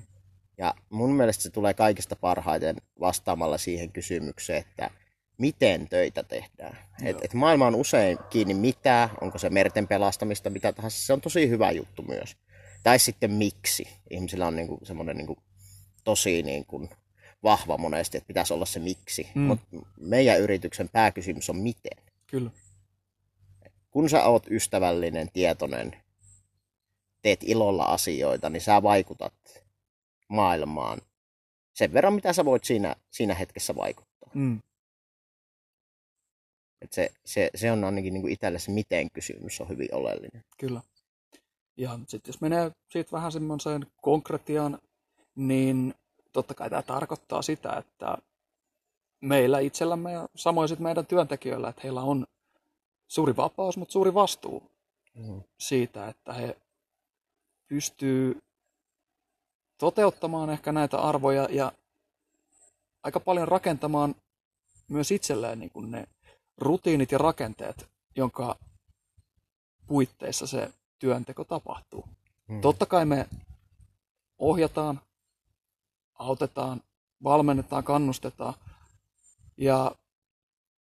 Ja 0.58 0.74
mun 0.89 1.13
mielestä 1.13 1.43
se 1.43 1.50
tulee 1.50 1.74
kaikista 1.74 2.15
parhaiten 2.15 2.76
vastaamalla 3.00 3.58
siihen 3.58 3.91
kysymykseen, 3.91 4.60
että 4.62 4.91
miten 5.41 5.89
töitä 5.89 6.23
tehdään. 6.23 6.77
Et, 7.04 7.10
Joo. 7.10 7.19
et 7.23 7.34
maailma 7.34 7.67
on 7.67 7.75
usein 7.75 8.17
kiinni 8.30 8.54
mitä, 8.54 9.10
onko 9.21 9.38
se 9.38 9.49
merten 9.49 9.88
pelastamista, 9.88 10.49
mitä 10.49 10.73
tahansa. 10.73 11.06
Se 11.06 11.13
on 11.13 11.21
tosi 11.21 11.49
hyvä 11.49 11.71
juttu 11.71 12.01
myös. 12.01 12.38
Tai 12.84 12.99
sitten 12.99 13.32
miksi. 13.32 13.88
Ihmisillä 14.10 14.47
on 14.47 14.56
niinku 14.56 14.80
semmoinen 14.84 15.17
niinku 15.17 15.38
tosi 16.04 16.43
niinku 16.43 16.89
vahva 17.43 17.77
monesti, 17.77 18.17
että 18.17 18.27
pitäisi 18.27 18.54
olla 18.54 18.65
se 18.65 18.80
miksi. 18.80 19.27
Mm. 19.36 19.41
Mutta 19.41 19.65
meidän 19.99 20.39
yrityksen 20.39 20.89
pääkysymys 20.89 21.49
on 21.49 21.58
miten. 21.58 22.04
Kyllä. 22.27 22.51
Kun 23.91 24.10
sä 24.10 24.23
oot 24.23 24.47
ystävällinen, 24.51 25.32
tietoinen, 25.34 25.95
teet 27.21 27.43
ilolla 27.43 27.84
asioita, 27.84 28.49
niin 28.49 28.62
sä 28.62 28.84
vaikutat 28.84 29.63
maailmaan 30.27 31.01
sen 31.73 31.93
verran, 31.93 32.13
mitä 32.13 32.34
sä 32.34 32.45
voit 32.45 32.63
siinä, 32.63 32.95
siinä 33.12 33.34
hetkessä 33.34 33.75
vaikuttaa. 33.75 34.32
Mm. 34.34 34.60
Et 36.82 36.94
se, 36.94 37.12
se, 37.26 37.50
se 37.56 37.72
on 37.72 37.84
ainakin 37.84 38.13
niin 38.13 38.30
itselle 38.30 38.60
se 38.60 38.72
miten 38.72 39.12
kysymys 39.12 39.62
on 39.62 39.70
hyvin 39.70 39.96
oleellinen. 39.96 40.44
Kyllä. 40.58 40.82
Ja 41.78 42.00
sitten 42.08 42.30
jos 42.30 42.41
menee 42.41 42.72
siitä 42.89 43.12
vähän 43.12 43.32
semmoiseen 43.32 43.86
konkretiaan, 44.02 44.80
niin 45.36 45.94
totta 46.32 46.54
kai 46.54 46.70
tämä 46.70 46.82
tarkoittaa 46.82 47.41
sitä, 47.41 47.74
että 47.74 48.17
meillä 49.22 49.60
itsellämme 49.60 50.12
ja 50.12 50.30
samoin 50.36 50.70
sitten 50.70 50.84
meidän 50.84 51.06
työntekijöillä, 51.06 51.70
että 51.70 51.82
heillä 51.84 52.02
on 52.02 52.28
suuri 53.08 53.36
vapaus, 53.36 53.78
mutta 53.78 53.91
suuri 53.91 54.13
vastuu 54.13 54.72
Mm. 55.15 55.41
siitä, 55.58 56.08
että 56.08 56.34
he 56.34 56.58
pystyy 57.67 58.39
toteuttamaan 59.78 60.50
ehkä 60.50 60.72
näitä 60.72 60.98
arvoja 60.98 61.48
ja 61.52 61.72
aika 63.04 63.20
paljon 63.20 63.48
rakentamaan 63.48 64.15
myös 64.88 65.12
itselleen 65.12 65.60
niin 65.60 65.70
kuin 65.70 65.91
ne 65.91 66.08
rutiinit 66.58 67.12
ja 67.12 67.18
rakenteet, 67.18 67.90
jonka 68.16 68.56
puitteissa 69.88 70.48
se 70.48 70.74
työnteko 71.00 71.44
tapahtuu. 71.44 72.06
Mm. 72.48 72.62
Totta 72.62 72.86
kai 72.86 73.06
me 73.06 73.28
ohjataan, 74.38 75.02
autetaan, 76.14 76.82
valmennetaan, 77.24 77.84
kannustetaan 77.84 78.54
ja 79.58 79.96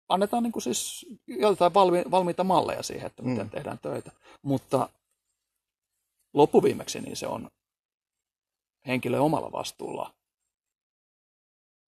annetaan 0.08 0.42
niin 0.42 0.52
kuin 0.52 0.62
siis 0.62 1.06
jotain 1.26 1.74
valmi, 1.74 2.04
valmiita 2.10 2.44
malleja 2.44 2.82
siihen, 2.82 3.06
että 3.06 3.22
miten 3.22 3.46
Mm. 3.46 3.50
tehdään 3.50 3.78
töitä. 3.78 4.12
Mutta 4.42 4.88
loppuviimeksi 6.34 7.00
niin 7.00 7.16
se 7.16 7.26
on 7.26 7.50
henkilö 8.86 9.20
omalla 9.20 9.52
vastuulla 9.52 10.14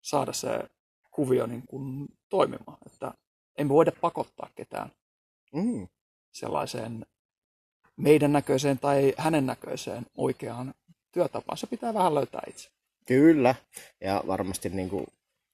saada 0.03 0.33
se 0.33 0.71
kuvio 1.11 1.47
niin 1.47 1.67
kuin 1.67 2.07
toimimaan. 2.29 2.79
Että 2.87 3.15
emme 3.59 3.69
voida 3.69 3.93
pakottaa 4.01 4.51
ketään 4.55 4.93
Mm. 5.53 5.89
sellaiseen 6.33 7.07
meidän 7.97 8.33
näköiseen 8.33 8.79
tai 8.79 9.15
hänen 9.17 9.47
näköiseen 9.47 10.07
oikeaan 10.17 10.75
työtapaan. 11.13 11.59
Se 11.59 11.67
pitää 11.67 11.95
vähän 11.95 12.15
löytää 12.15 12.43
itse. 12.49 12.69
Kyllä. 13.07 13.55
Ja 14.01 14.23
varmasti 14.27 14.69
niin 14.69 14.89
kuin 14.89 15.07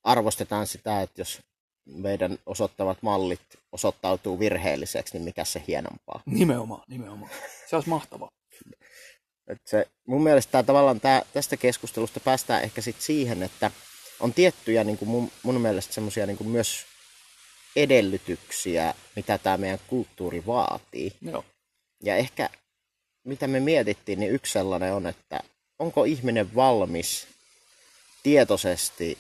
arvostetaan 0.04 0.66
sitä, 0.66 1.02
että 1.02 1.20
jos 1.20 1.40
meidän 1.86 2.38
osoittavat 2.46 2.98
mallit 3.02 3.40
osoittautuu 3.72 4.38
virheelliseksi, 4.38 5.14
niin 5.14 5.24
mikä 5.24 5.44
se 5.44 5.62
hienompaa. 5.66 6.22
Nimenomaan, 6.26 6.82
nimenomaan. 6.88 7.30
Se 7.70 7.76
olisi 7.76 7.88
mahtavaa. 7.88 8.30
Et 9.46 9.60
se, 9.66 9.88
mun 10.06 10.22
mielestä 10.22 10.52
tää, 10.52 10.62
tavallaan 10.62 11.00
tää, 11.00 11.22
tästä 11.32 11.56
keskustelusta 11.56 12.20
päästään 12.20 12.62
ehkä 12.62 12.80
sit 12.80 13.00
siihen, 13.00 13.42
että 13.42 13.70
on 14.20 14.32
tiettyjä 14.34 14.84
niin 14.84 14.98
kuin 14.98 15.08
mun, 15.08 15.30
mun 15.42 15.60
mielestä 15.60 15.94
semmoisia 15.94 16.26
niin 16.26 16.48
myös 16.48 16.86
edellytyksiä, 17.76 18.94
mitä 19.16 19.38
tämä 19.38 19.56
meidän 19.56 19.78
kulttuuri 19.86 20.46
vaatii. 20.46 21.12
Joo. 21.20 21.44
Ja 22.02 22.16
ehkä 22.16 22.50
mitä 23.24 23.46
me 23.46 23.60
mietittiin, 23.60 24.20
niin 24.20 24.32
yksi 24.32 24.52
sellainen 24.52 24.94
on, 24.94 25.06
että 25.06 25.40
onko 25.78 26.04
ihminen 26.04 26.54
valmis 26.54 27.26
tietoisesti 28.22 29.18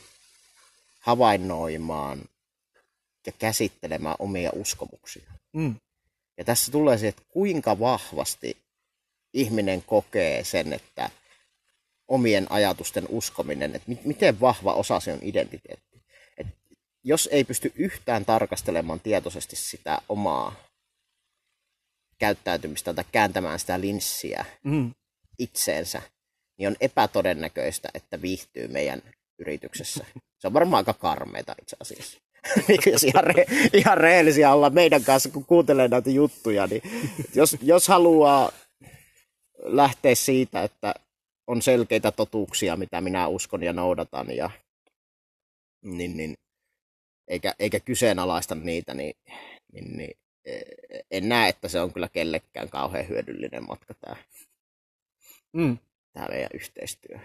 havainnoimaan 1.00 2.22
ja 3.26 3.32
käsittelemään 3.32 4.16
omia 4.18 4.50
uskomuksia. 4.54 5.32
Mm. 5.52 5.74
Ja 6.38 6.44
tässä 6.44 6.72
tulee 6.72 6.98
se, 6.98 7.08
että 7.08 7.22
kuinka 7.28 7.78
vahvasti 7.78 8.56
ihminen 9.32 9.82
kokee 9.82 10.44
sen, 10.44 10.72
että 10.72 11.10
omien 12.08 12.52
ajatusten 12.52 13.06
uskominen, 13.08 13.76
että 13.76 13.90
mi- 13.90 14.00
miten 14.04 14.40
vahva 14.40 14.72
osa 14.72 15.00
se 15.00 15.12
on 15.12 15.18
identiteetti. 15.22 15.91
Jos 17.04 17.28
ei 17.32 17.44
pysty 17.44 17.72
yhtään 17.76 18.24
tarkastelemaan 18.24 19.00
tietoisesti 19.00 19.56
sitä 19.56 19.98
omaa 20.08 20.54
käyttäytymistä 22.18 22.94
tai 22.94 23.04
kääntämään 23.12 23.58
sitä 23.58 23.80
linssiä 23.80 24.44
Mm. 24.64 24.90
itseensä, 25.38 26.02
niin 26.58 26.68
on 26.68 26.76
epätodennäköistä, 26.80 27.88
että 27.94 28.22
viihtyy 28.22 28.68
meidän 28.68 29.02
yrityksessä. 29.38 30.04
Se 30.38 30.46
on 30.46 30.52
varmaan 30.52 30.80
aika 30.80 30.94
karmeita 30.94 31.54
itse 31.62 31.76
asiassa. 31.80 32.18
Niin 32.68 32.80
jos 32.92 33.02
ihan, 33.04 33.24
re, 33.24 33.46
ihan 33.72 33.98
rehellisiä 33.98 34.54
olla 34.54 34.70
meidän 34.70 35.04
kanssa, 35.04 35.28
kun 35.30 35.44
kuuntelee 35.44 35.88
näitä 35.88 36.10
juttuja, 36.10 36.66
niin 36.66 36.82
jos, 37.34 37.56
jos 37.62 37.88
haluaa 37.88 38.52
lähteä 39.62 40.14
siitä, 40.14 40.62
että 40.62 40.94
on 41.46 41.62
selkeitä 41.62 42.12
totuuksia, 42.12 42.76
mitä 42.76 43.00
minä 43.00 43.28
uskon 43.28 43.62
ja 43.62 43.72
noudatan, 43.72 44.36
ja, 44.36 44.50
niin, 45.84 46.16
niin, 46.16 46.34
eikä, 47.32 47.54
eikä 47.58 47.80
kyseenalaista 47.80 48.54
niitä, 48.54 48.94
niin, 48.94 49.14
niin, 49.72 49.96
niin 49.96 50.18
eh, 50.44 50.62
en 51.10 51.28
näe, 51.28 51.48
että 51.48 51.68
se 51.68 51.80
on 51.80 51.92
kyllä 51.92 52.08
kellekään 52.08 52.70
kauhean 52.70 53.08
hyödyllinen 53.08 53.66
matka 53.66 53.94
tämä, 53.94 54.16
mm. 55.52 55.78
tämä 56.12 56.26
meidän 56.28 56.50
yhteistyö. 56.54 57.18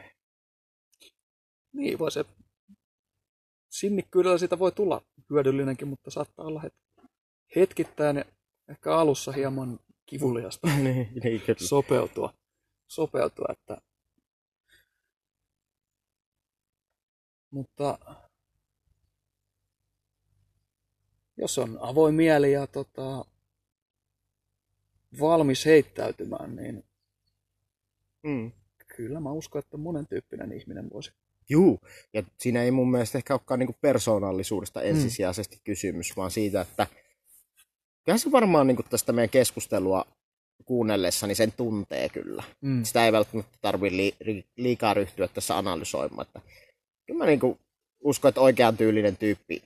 Niin, 1.74 2.00
voi 2.00 2.12
se 2.12 2.26
sinnikkyydellä 3.70 4.38
siitä 4.38 4.60
voi 4.60 4.72
tulla 4.72 5.02
hyödyllinenkin, 5.30 5.88
mutta 5.88 6.12
saattaa 6.12 6.46
olla 6.46 6.62
het- 6.66 7.08
hetkittäin 7.56 8.26
ehkä 8.70 8.96
alussa 8.96 9.32
hieman 9.32 9.80
kivuliasta 10.06 10.68
niin, 10.84 11.12
niin, 11.24 11.42
sopeutua. 11.58 12.34
sopeutua 12.88 13.48
että... 13.52 13.78
Mutta 17.52 18.00
jos 21.38 21.58
on 21.58 21.78
avoin 21.82 22.16
mieli 22.16 22.52
ja 22.52 22.68
tota, 22.68 23.26
valmis 25.20 25.66
heittäytymään, 25.66 26.56
niin 26.56 26.84
Mm. 28.24 28.52
kyllä 28.96 29.20
mä 29.20 29.32
uskon, 29.32 29.60
että 29.60 29.78
monen 29.78 30.08
tyyppinen 30.08 30.52
ihminen 30.52 30.90
voisi. 30.94 31.12
Juu, 31.50 31.80
ja 32.14 32.24
siinä 32.38 32.64
ei 32.64 32.72
mun 32.72 32.92
mielestä 32.92 33.18
ehkä 33.18 33.34
olekaan 33.34 33.60
niinku 33.60 33.76
persoonallisuudesta 33.82 34.82
ensisijaisesti 34.82 35.56
mm. 35.56 35.62
kysymys, 35.64 36.18
vaan 36.18 36.32
siitä, 36.32 36.62
että 36.62 36.88
kyllähän 38.04 38.20
se 38.20 38.32
varmaan 38.32 38.68
niinku 38.68 38.84
tästä 38.84 39.14
meidän 39.14 39.30
keskustelua 39.30 40.06
kuunnellessa, 40.66 41.28
niin 41.28 41.36
sen 41.36 41.52
tuntee 41.52 42.10
kyllä. 42.10 42.44
Mm. 42.62 42.84
Sitä 42.84 43.06
ei 43.06 43.12
välttämättä 43.12 43.58
tarvitse 43.62 43.98
li, 43.98 44.16
li, 44.24 44.46
liikaa 44.56 44.94
ryhtyä 44.94 45.28
tässä 45.28 45.58
analysoimaan. 45.58 46.28
Että 46.28 46.42
kyllä 47.06 47.18
mä 47.18 47.26
niinku 47.26 47.60
uskon, 48.04 48.30
että 48.30 48.42
oikean 48.42 48.78
tyylinen 48.78 49.18
tyyppi 49.18 49.62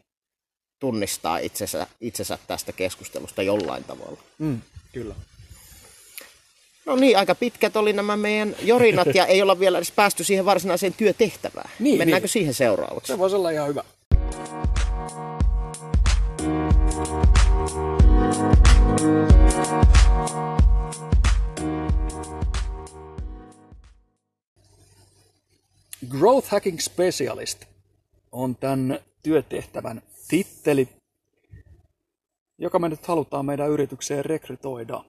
tunnistaa 0.82 1.38
itsensä, 1.38 1.88
itsensä 2.02 2.38
tästä 2.48 2.72
keskustelusta 2.72 3.44
jollain 3.44 3.84
tavalla. 3.84 4.18
Mm, 4.38 4.62
kyllä. 4.94 5.16
No 6.86 6.96
niin, 6.96 7.18
aika 7.18 7.36
pitkät 7.36 7.76
oli 7.76 7.94
nämä 7.94 8.18
meidän 8.18 8.56
jorinat 8.62 9.16
ja 9.16 9.26
ei 9.26 9.42
olla 9.42 9.60
vielä 9.60 9.78
edes 9.78 9.92
päästy 9.92 10.24
siihen 10.24 10.46
varsinaiseen 10.46 10.94
työtehtävään. 10.94 11.70
Niin, 11.80 11.98
Mennäänkö 11.98 12.26
niin. 12.26 12.32
siihen 12.32 12.54
seuraavaksi? 12.54 13.14
Se 13.14 13.18
voisi 13.18 13.36
olla 13.36 13.50
ihan 13.50 13.68
hyvä. 13.68 13.84
Growth 26.10 26.50
Hacking 26.50 26.80
Specialist 26.80 27.66
on 28.32 28.56
tämän 28.56 29.00
työtehtävän 29.24 30.02
titteli, 30.32 30.90
joka 32.58 32.80
me 32.80 32.90
nyt 32.90 33.08
halutaan 33.08 33.46
meidän 33.46 33.70
yritykseen 33.70 34.26
rekrytoida. 34.26 35.04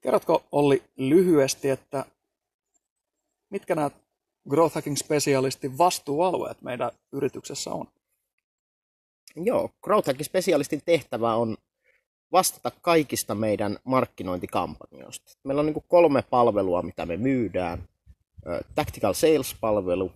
Kerrotko 0.00 0.44
Olli 0.52 0.82
lyhyesti, 0.96 1.70
että 1.70 2.04
mitkä 3.50 3.74
nämä 3.74 3.90
Growth 4.48 4.74
Hacking 4.74 4.96
Specialistin 4.96 5.78
vastuualueet 5.78 6.62
meidän 6.62 6.90
yrityksessä 7.12 7.70
on? 7.70 7.86
Joo, 9.36 9.70
Growth 9.82 10.06
Hacking 10.06 10.26
Specialistin 10.26 10.82
tehtävä 10.84 11.34
on 11.34 11.56
vastata 12.32 12.70
kaikista 12.80 13.34
meidän 13.34 13.78
markkinointikampanjoista. 13.84 15.32
Meillä 15.44 15.60
on 15.60 15.66
niin 15.66 15.84
kolme 15.88 16.22
palvelua, 16.22 16.82
mitä 16.82 17.06
me 17.06 17.16
myydään. 17.16 17.88
Tactical 18.74 19.12
Sales-palvelu, 19.12 20.12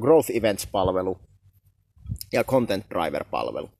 Growth 0.00 0.30
Events-palvelu 0.30 1.18
ja 2.32 2.44
Content 2.44 2.86
Driver-palvelu. 2.90 3.70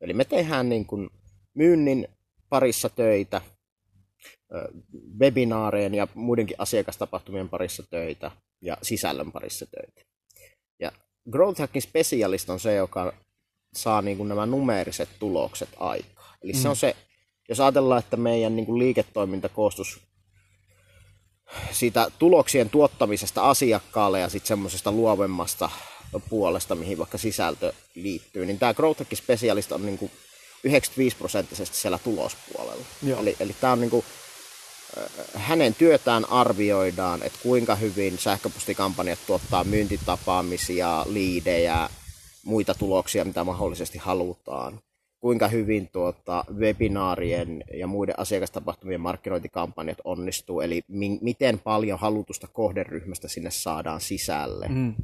Eli 0.00 0.12
me 0.12 0.24
tehdään 0.24 0.68
niin 0.68 0.86
kuin 0.86 1.10
myynnin 1.54 2.08
parissa 2.48 2.88
töitä, 2.88 3.40
ö, 4.54 4.68
webinaarien 5.18 5.94
ja 5.94 6.08
muidenkin 6.14 6.56
asiakastapahtumien 6.58 7.48
parissa 7.48 7.82
töitä 7.90 8.30
ja 8.62 8.78
sisällön 8.82 9.32
parissa 9.32 9.66
töitä. 9.66 10.00
Ja 10.80 10.92
Growth 11.30 11.60
Hacking 11.60 11.82
Specialist 11.82 12.50
on 12.50 12.60
se, 12.60 12.74
joka 12.74 13.12
saa 13.74 14.02
niin 14.02 14.16
kuin 14.16 14.28
nämä 14.28 14.46
numeeriset 14.46 15.08
tulokset 15.18 15.68
aikaan. 15.76 16.38
Eli 16.42 16.52
mm. 16.52 16.58
se 16.58 16.68
on 16.68 16.76
se, 16.76 16.96
jos 17.48 17.60
ajatellaan, 17.60 17.98
että 17.98 18.16
meidän 18.16 18.56
niin 18.56 18.66
kuin 18.66 18.78
liiketoiminta 18.78 19.48
koostus 19.48 20.00
siitä 21.72 22.10
tuloksien 22.18 22.70
tuottamisesta 22.70 23.50
asiakkaalle 23.50 24.20
ja 24.20 24.28
sitten 24.28 24.48
semmoisesta 24.48 24.92
luovemmasta 24.92 25.70
puolesta, 26.28 26.74
mihin 26.74 26.98
vaikka 26.98 27.18
sisältö 27.18 27.72
liittyy, 27.94 28.46
niin 28.46 28.58
tämä 28.58 28.74
Growth 28.74 29.00
Hacking 29.00 29.18
Specialist 29.18 29.72
on 29.72 29.86
niin 29.86 29.98
kuin 29.98 30.10
95 30.64 31.16
prosenttisesti 31.16 31.76
siellä 31.76 31.98
tulospuolella. 31.98 32.84
Joo. 33.02 33.20
Eli, 33.20 33.36
eli 33.40 33.56
tämä 33.60 33.72
on 33.72 33.80
niin 33.80 33.90
kuin, 33.90 34.04
äh, 34.98 35.04
hänen 35.34 35.74
työtään 35.74 36.30
arvioidaan, 36.30 37.22
että 37.22 37.38
kuinka 37.42 37.74
hyvin 37.74 38.18
sähköpostikampanjat 38.18 39.18
tuottaa 39.26 39.64
myyntitapaamisia, 39.64 41.04
liidejä, 41.08 41.88
muita 42.44 42.74
tuloksia, 42.74 43.24
mitä 43.24 43.44
mahdollisesti 43.44 43.98
halutaan. 43.98 44.80
Kuinka 45.24 45.48
hyvin 45.48 45.88
tuota, 45.92 46.44
webinaarien 46.58 47.64
ja 47.74 47.86
muiden 47.86 48.18
asiakastapahtumien 48.18 49.00
markkinointikampanjat 49.00 49.98
onnistuu, 50.04 50.60
eli 50.60 50.82
mi- 50.88 51.18
miten 51.20 51.58
paljon 51.58 51.98
halutusta 51.98 52.46
kohderyhmästä 52.46 53.28
sinne 53.28 53.50
saadaan 53.50 54.00
sisälle. 54.00 54.68
Mm. 54.68 54.94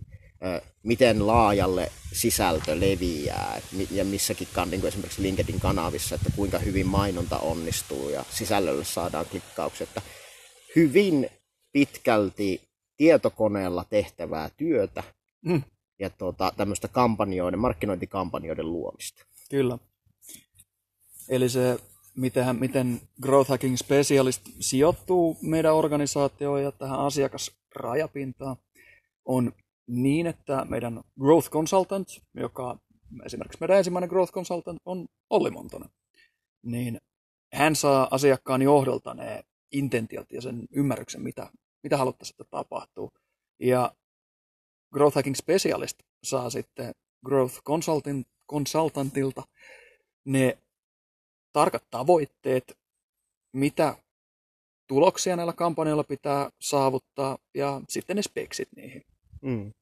Ö, 0.45 0.61
miten 0.83 1.27
laajalle 1.27 1.91
sisältö 2.13 2.81
leviää 2.81 3.57
et 3.57 3.91
ja 3.91 4.05
missäkin 4.05 4.49
kan, 4.53 4.71
niin 4.71 4.81
kuin 4.81 4.89
esimerkiksi 4.89 5.23
LinkedIn 5.23 5.61
kanavissa, 5.61 6.15
että 6.15 6.31
kuinka 6.37 6.59
hyvin 6.59 6.87
mainonta 6.87 7.39
onnistuu 7.39 8.09
ja 8.11 8.25
sisällölle 8.31 8.85
saadaan 8.85 9.27
klikkauksia. 9.27 9.85
Että 9.85 10.03
hyvin 10.77 11.31
pitkälti 11.73 12.61
tietokoneella 12.97 13.85
tehtävää 13.91 14.51
työtä 14.57 15.03
Mm. 15.45 15.63
ja 15.99 16.11
tuota, 16.11 16.53
tämmöistä 16.57 16.89
kampanjoiden, 16.89 17.59
markkinointikampanjoiden 17.61 18.73
luomista. 18.73 19.27
Kyllä. 19.51 19.79
Eli 21.29 21.49
se, 21.49 21.79
miten, 22.17 22.57
miten 22.57 23.01
Growth 23.23 23.51
Hacking 23.51 23.77
Specialist 23.77 24.43
sijoittuu 24.61 25.37
meidän 25.43 25.75
organisaatioon 25.75 26.63
ja 26.63 26.73
tähän 26.73 27.01
asiakasrajapintaan, 27.01 28.57
on 29.25 29.53
niin, 29.87 30.27
että 30.27 30.65
meidän 30.65 31.01
Growth 31.21 31.51
Consultant, 31.51 32.09
joka 32.35 32.79
esimerkiksi 33.25 33.59
meidän 33.61 33.79
ensimmäinen 33.79 34.11
Growth 34.11 34.33
Consultant 34.33 34.79
on 34.85 35.07
Olli 35.31 35.51
Montonen, 35.51 35.91
niin 36.63 37.01
hän 37.55 37.77
saa 37.77 38.09
asiakkaan 38.11 38.63
johdolta 38.63 39.15
ne 39.15 39.45
intentiot 39.73 40.33
ja 40.33 40.43
sen 40.43 40.67
ymmärryksen, 40.75 41.23
mitä, 41.23 41.51
mitä 41.83 41.97
haluttaisiin, 41.97 42.35
että 42.35 42.51
tapahtuu. 42.51 43.11
Ja 43.61 43.95
Growth 44.93 45.15
Hacking 45.15 45.37
Specialist 45.37 45.99
saa 46.25 46.51
sitten 46.51 46.93
Growth 47.27 47.63
Consultant, 47.63 48.27
Consultantilta 48.51 49.43
ne 50.25 50.59
tarkat 51.53 51.85
tavoitteet, 51.91 52.79
mitä 53.53 53.97
tuloksia 54.87 55.37
näillä 55.37 55.53
kampanjoilla 55.53 56.05
pitää 56.05 56.51
saavuttaa 56.61 57.39
ja 57.55 57.81
sitten 57.89 58.17
ne 58.17 58.23
speksit 58.23 58.69
niihin. 58.77 59.05
Mm. 59.43 59.73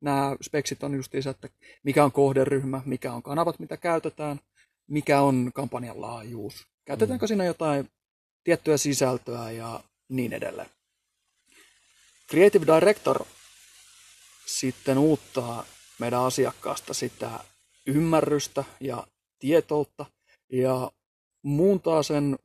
Nämä 0.00 0.36
speksit 0.42 0.82
on 0.82 0.94
justiinsa, 0.94 1.30
että 1.30 1.48
mikä 1.82 2.04
on 2.04 2.12
kohderyhmä, 2.12 2.82
mikä 2.84 3.12
on 3.12 3.22
kanavat, 3.22 3.58
mitä 3.58 3.76
käytetään, 3.76 4.40
mikä 4.86 5.20
on 5.20 5.50
kampanjan 5.54 6.00
laajuus. 6.00 6.66
Käytetäänkö 6.84 7.26
siinä 7.26 7.44
jotain 7.44 7.90
tiettyä 8.44 8.76
sisältöä 8.76 9.50
ja 9.50 9.80
niin 10.08 10.32
edelleen. 10.32 10.70
Creative 12.30 12.66
Director 12.66 13.24
sitten 14.46 14.98
uuttaa 14.98 15.64
meidän 15.98 16.20
asiakkaasta 16.20 16.94
sitä 16.94 17.30
ymmärrystä 17.86 18.64
ja 18.80 19.06
tietoutta 19.38 20.06
ja 20.52 20.90
muuntaa 21.42 22.02
sen 22.02 22.38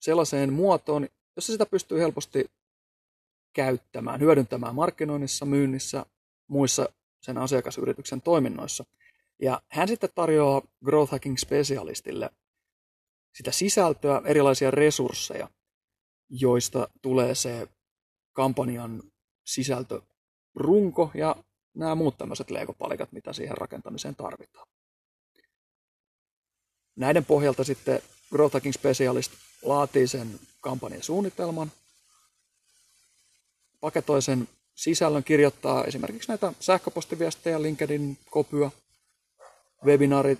sellaiseen 0.00 0.52
muotoon, 0.52 1.08
jossa 1.36 1.52
sitä 1.52 1.66
pystyy 1.66 2.00
helposti 2.00 2.50
käyttämään, 3.52 4.20
hyödyntämään 4.20 4.74
markkinoinnissa, 4.74 5.44
myynnissä, 5.46 6.06
muissa 6.48 6.88
sen 7.22 7.38
asiakasyrityksen 7.38 8.22
toiminnoissa. 8.22 8.84
Ja 9.42 9.62
hän 9.68 9.88
sitten 9.88 10.10
tarjoaa 10.14 10.62
Growth 10.84 11.12
Hacking 11.12 11.36
Specialistille 11.36 12.30
sitä 13.34 13.52
sisältöä, 13.52 14.22
erilaisia 14.24 14.70
resursseja, 14.70 15.48
joista 16.28 16.88
tulee 17.02 17.34
se 17.34 17.68
kampanjan 18.32 19.02
sisältörunko 19.46 21.10
ja 21.14 21.36
nämä 21.74 21.94
muut 21.94 22.18
tämmöiset 22.18 22.50
legopalikat, 22.50 23.12
mitä 23.12 23.32
siihen 23.32 23.56
rakentamiseen 23.56 24.16
tarvitaan. 24.16 24.66
Näiden 26.96 27.24
pohjalta 27.24 27.64
sitten 27.64 28.02
Growth 28.30 28.54
Hacking 28.54 28.74
Specialist 28.74 29.32
laatii 29.62 30.06
sen 30.06 30.40
kampanjan 30.60 31.02
suunnitelman, 31.02 31.72
paketoi 33.80 34.22
sen 34.22 34.48
sisällön, 34.74 35.24
kirjoittaa 35.24 35.84
esimerkiksi 35.84 36.28
näitä 36.28 36.52
sähköpostiviestejä, 36.60 37.62
LinkedIn 37.62 38.18
kopyä, 38.30 38.70
webinaarit, 39.84 40.38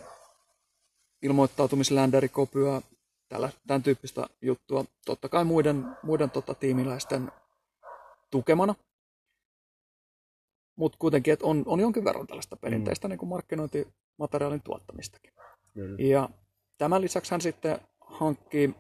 ilmoittautumisländäri 1.23 2.29
kopyä, 2.29 2.83
tällä, 3.29 3.53
tämän 3.67 3.83
tyyppistä 3.83 4.27
juttua, 4.43 4.85
totta 5.05 5.29
kai 5.29 5.45
muiden, 5.45 5.97
muiden 6.03 6.31
tota, 6.31 6.55
tiimiläisten 6.55 7.33
tukemana. 8.31 8.75
Mutta 10.77 10.99
kuitenkin, 10.99 11.33
että 11.33 11.47
on, 11.47 11.63
on 11.67 11.81
jonkin 11.81 12.05
verran 12.05 12.27
tällaista 12.27 12.57
perinteistä 12.57 13.09
mm. 13.09 13.11
niin 13.11 13.19
kuin 13.19 13.29
markkinointimateriaalin 13.29 14.63
tuottamistakin. 14.63 15.33
Kyllä. 15.75 15.97
Ja 15.99 16.29
tämän 16.79 17.03
lisäksi 17.03 17.31
hän 17.31 17.41
sitten 17.41 17.79
hankkii 18.01 18.75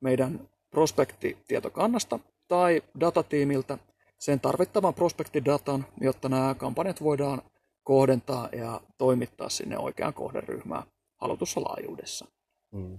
meidän 0.00 0.48
prospektitietokannasta 0.70 2.18
tai 2.48 2.82
datatiimiltä 3.00 3.78
sen 4.18 4.40
tarvittavan 4.40 4.94
prospektidatan, 4.94 5.86
jotta 6.00 6.28
nämä 6.28 6.54
kampanjat 6.54 7.02
voidaan 7.02 7.42
kohdentaa 7.82 8.48
ja 8.52 8.80
toimittaa 8.98 9.48
sinne 9.48 9.78
oikeaan 9.78 10.14
kohderyhmään 10.14 10.82
halutussa 11.16 11.60
laajuudessa. 11.60 12.26
Mm. 12.72 12.98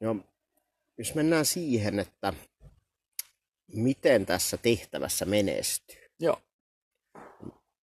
No, 0.00 0.16
jos 0.98 1.14
mennään 1.14 1.44
siihen, 1.44 1.98
että 1.98 2.32
miten 3.74 4.26
tässä 4.26 4.56
tehtävässä 4.56 5.24
menestyy. 5.24 6.10
Joo. 6.20 6.42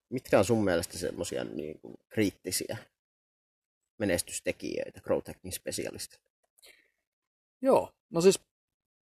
Mitkä 0.09 0.39
on 0.39 0.45
sun 0.45 0.63
mielestä 0.63 0.97
semmoisia 0.97 1.43
niin 1.43 1.79
kuin, 1.79 1.97
kriittisiä 2.09 2.77
menestystekijöitä 3.97 5.01
growth 5.01 5.27
hacking 5.27 5.53
specialistille? 5.53 6.31
Joo, 7.61 7.93
no 8.09 8.21
siis 8.21 8.39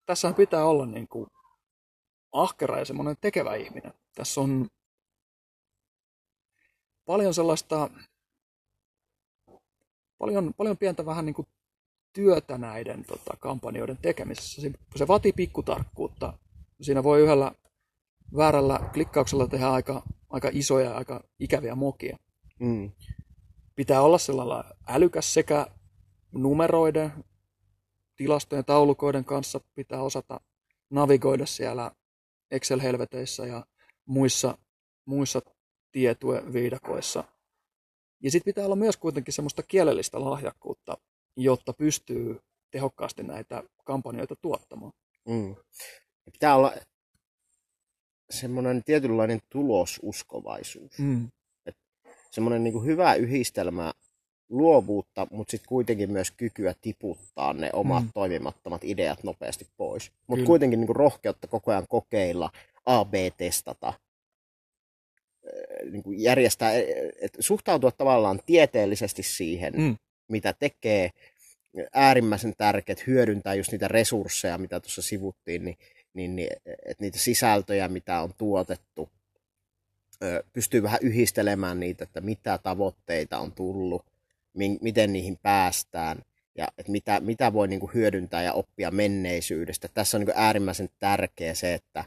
tässä 0.05 0.33
pitää 0.33 0.65
olla 0.65 0.85
niin 0.85 1.07
kuin 1.07 1.27
ahkera 2.31 2.79
ja 2.79 2.85
semmoinen 2.85 3.15
tekevä 3.21 3.55
ihminen. 3.55 3.93
Tässä 4.15 4.41
on 4.41 4.67
paljon 7.05 7.33
sellaista, 7.33 7.89
paljon, 10.17 10.53
paljon 10.57 10.77
pientä 10.77 11.05
vähän 11.05 11.25
niin 11.25 11.33
kuin 11.33 11.47
työtä 12.13 12.57
näiden 12.57 13.05
tota, 13.05 13.37
kampanjoiden 13.39 13.97
tekemisessä. 13.97 14.61
Se 14.95 15.07
vaatii 15.07 15.31
pikkutarkkuutta. 15.33 16.33
Siinä 16.81 17.03
voi 17.03 17.21
yhdellä 17.21 17.51
väärällä 18.37 18.89
klikkauksella 18.93 19.47
tehdä 19.47 19.69
aika, 19.69 20.03
aika 20.29 20.49
isoja 20.51 20.89
ja 20.89 20.97
aika 20.97 21.23
ikäviä 21.39 21.75
mokia. 21.75 22.17
Mm. 22.59 22.91
Pitää 23.81 24.01
olla 24.01 24.17
sellainen 24.17 24.73
älykäs 24.87 25.33
sekä 25.33 25.67
numeroiden, 26.31 27.11
tilastojen, 28.15 28.65
taulukoiden 28.65 29.25
kanssa 29.25 29.59
pitää 29.75 30.01
osata 30.01 30.41
navigoida 30.89 31.45
siellä 31.45 31.91
Excel-helveteissä 32.51 33.45
ja 33.45 33.65
muissa, 34.05 34.57
muissa 35.05 35.41
tietue-viidakoissa. 35.91 37.23
Ja 38.23 38.31
sitten 38.31 38.53
pitää 38.53 38.65
olla 38.65 38.75
myös 38.75 38.97
kuitenkin 38.97 39.33
semmoista 39.33 39.63
kielellistä 39.63 40.25
lahjakkuutta, 40.25 40.97
jotta 41.37 41.73
pystyy 41.73 42.39
tehokkaasti 42.71 43.23
näitä 43.23 43.63
kampanjoita 43.83 44.35
tuottamaan. 44.35 44.93
Mm. 45.27 45.55
Pitää 46.31 46.55
olla 46.55 46.73
semmoinen 48.29 48.83
tietynlainen 48.83 49.39
tulosuskovaisuus. 49.49 50.99
Mm. 50.99 51.31
Et 52.31 52.35
semmoinen 52.35 52.63
niin 52.63 52.85
hyvä 52.85 53.13
yhdistelmä 53.13 53.93
luovuutta, 54.49 55.27
mutta 55.31 55.51
sitten 55.51 55.67
kuitenkin 55.67 56.11
myös 56.11 56.31
kykyä 56.31 56.75
tiputtaa 56.81 57.53
ne 57.53 57.69
omat 57.73 58.03
mm. 58.03 58.09
toimimattomat 58.13 58.83
ideat 58.83 59.23
nopeasti 59.23 59.67
pois. 59.77 60.11
Mutta 60.27 60.45
kuitenkin 60.45 60.79
niin 60.79 60.95
rohkeutta 60.95 61.47
koko 61.47 61.71
ajan 61.71 61.87
kokeilla, 61.89 62.49
A-B-testata, 62.85 63.93
niin 65.91 66.03
järjestää, 66.07 66.71
että 67.21 67.41
suhtautua 67.41 67.91
tavallaan 67.91 68.39
tieteellisesti 68.45 69.23
siihen, 69.23 69.73
mm. 69.77 69.97
mitä 70.27 70.53
tekee, 70.53 71.09
äärimmäisen 71.93 72.53
tärkeät 72.57 73.07
hyödyntää 73.07 73.53
just 73.53 73.71
niitä 73.71 73.87
resursseja, 73.87 74.57
mitä 74.57 74.79
tuossa 74.79 75.01
sivuttiin, 75.01 75.65
niin, 75.65 75.77
niin, 76.13 76.35
niin 76.35 76.49
että 76.65 77.03
niitä 77.03 77.19
sisältöjä, 77.19 77.87
mitä 77.87 78.21
on 78.21 78.33
tuotettu, 78.37 79.09
pystyy 80.53 80.83
vähän 80.83 80.99
yhdistelemään 81.01 81.79
niitä, 81.79 82.03
että 82.03 82.21
mitä 82.21 82.57
tavoitteita 82.57 83.39
on 83.39 83.51
tullut, 83.51 84.05
miten 84.81 85.13
niihin 85.13 85.37
päästään 85.37 86.21
ja 86.57 86.67
että 86.77 86.91
mitä, 86.91 87.19
mitä 87.19 87.53
voi 87.53 87.67
niin 87.67 87.79
kuin 87.79 87.93
hyödyntää 87.93 88.43
ja 88.43 88.53
oppia 88.53 88.91
menneisyydestä. 88.91 89.87
Tässä 89.93 90.17
on 90.17 90.19
niin 90.19 90.33
kuin 90.33 90.43
äärimmäisen 90.43 90.89
tärkeä 90.99 91.53
se, 91.53 91.73
että, 91.73 92.05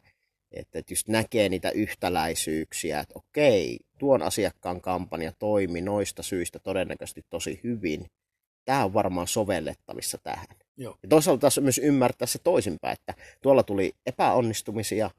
että 0.52 0.82
just 0.90 1.08
näkee 1.08 1.48
niitä 1.48 1.70
yhtäläisyyksiä, 1.70 3.00
että 3.00 3.14
okei, 3.16 3.78
tuon 3.98 4.22
asiakkaan 4.22 4.80
kampanja 4.80 5.32
toimi 5.38 5.80
noista 5.80 6.22
syistä 6.22 6.58
todennäköisesti 6.58 7.24
tosi 7.30 7.60
hyvin. 7.64 8.06
Tämä 8.64 8.84
on 8.84 8.94
varmaan 8.94 9.26
sovellettavissa 9.26 10.18
tähän. 10.18 10.46
Joo. 10.76 10.98
Ja 11.02 11.08
toisaalta 11.08 11.40
tässä 11.40 11.60
myös 11.60 11.78
ymmärtää 11.78 12.26
se 12.26 12.38
toisinpäin, 12.38 12.92
että 12.92 13.14
tuolla 13.42 13.62
tuli 13.62 13.94
epäonnistumisia, 14.06 15.10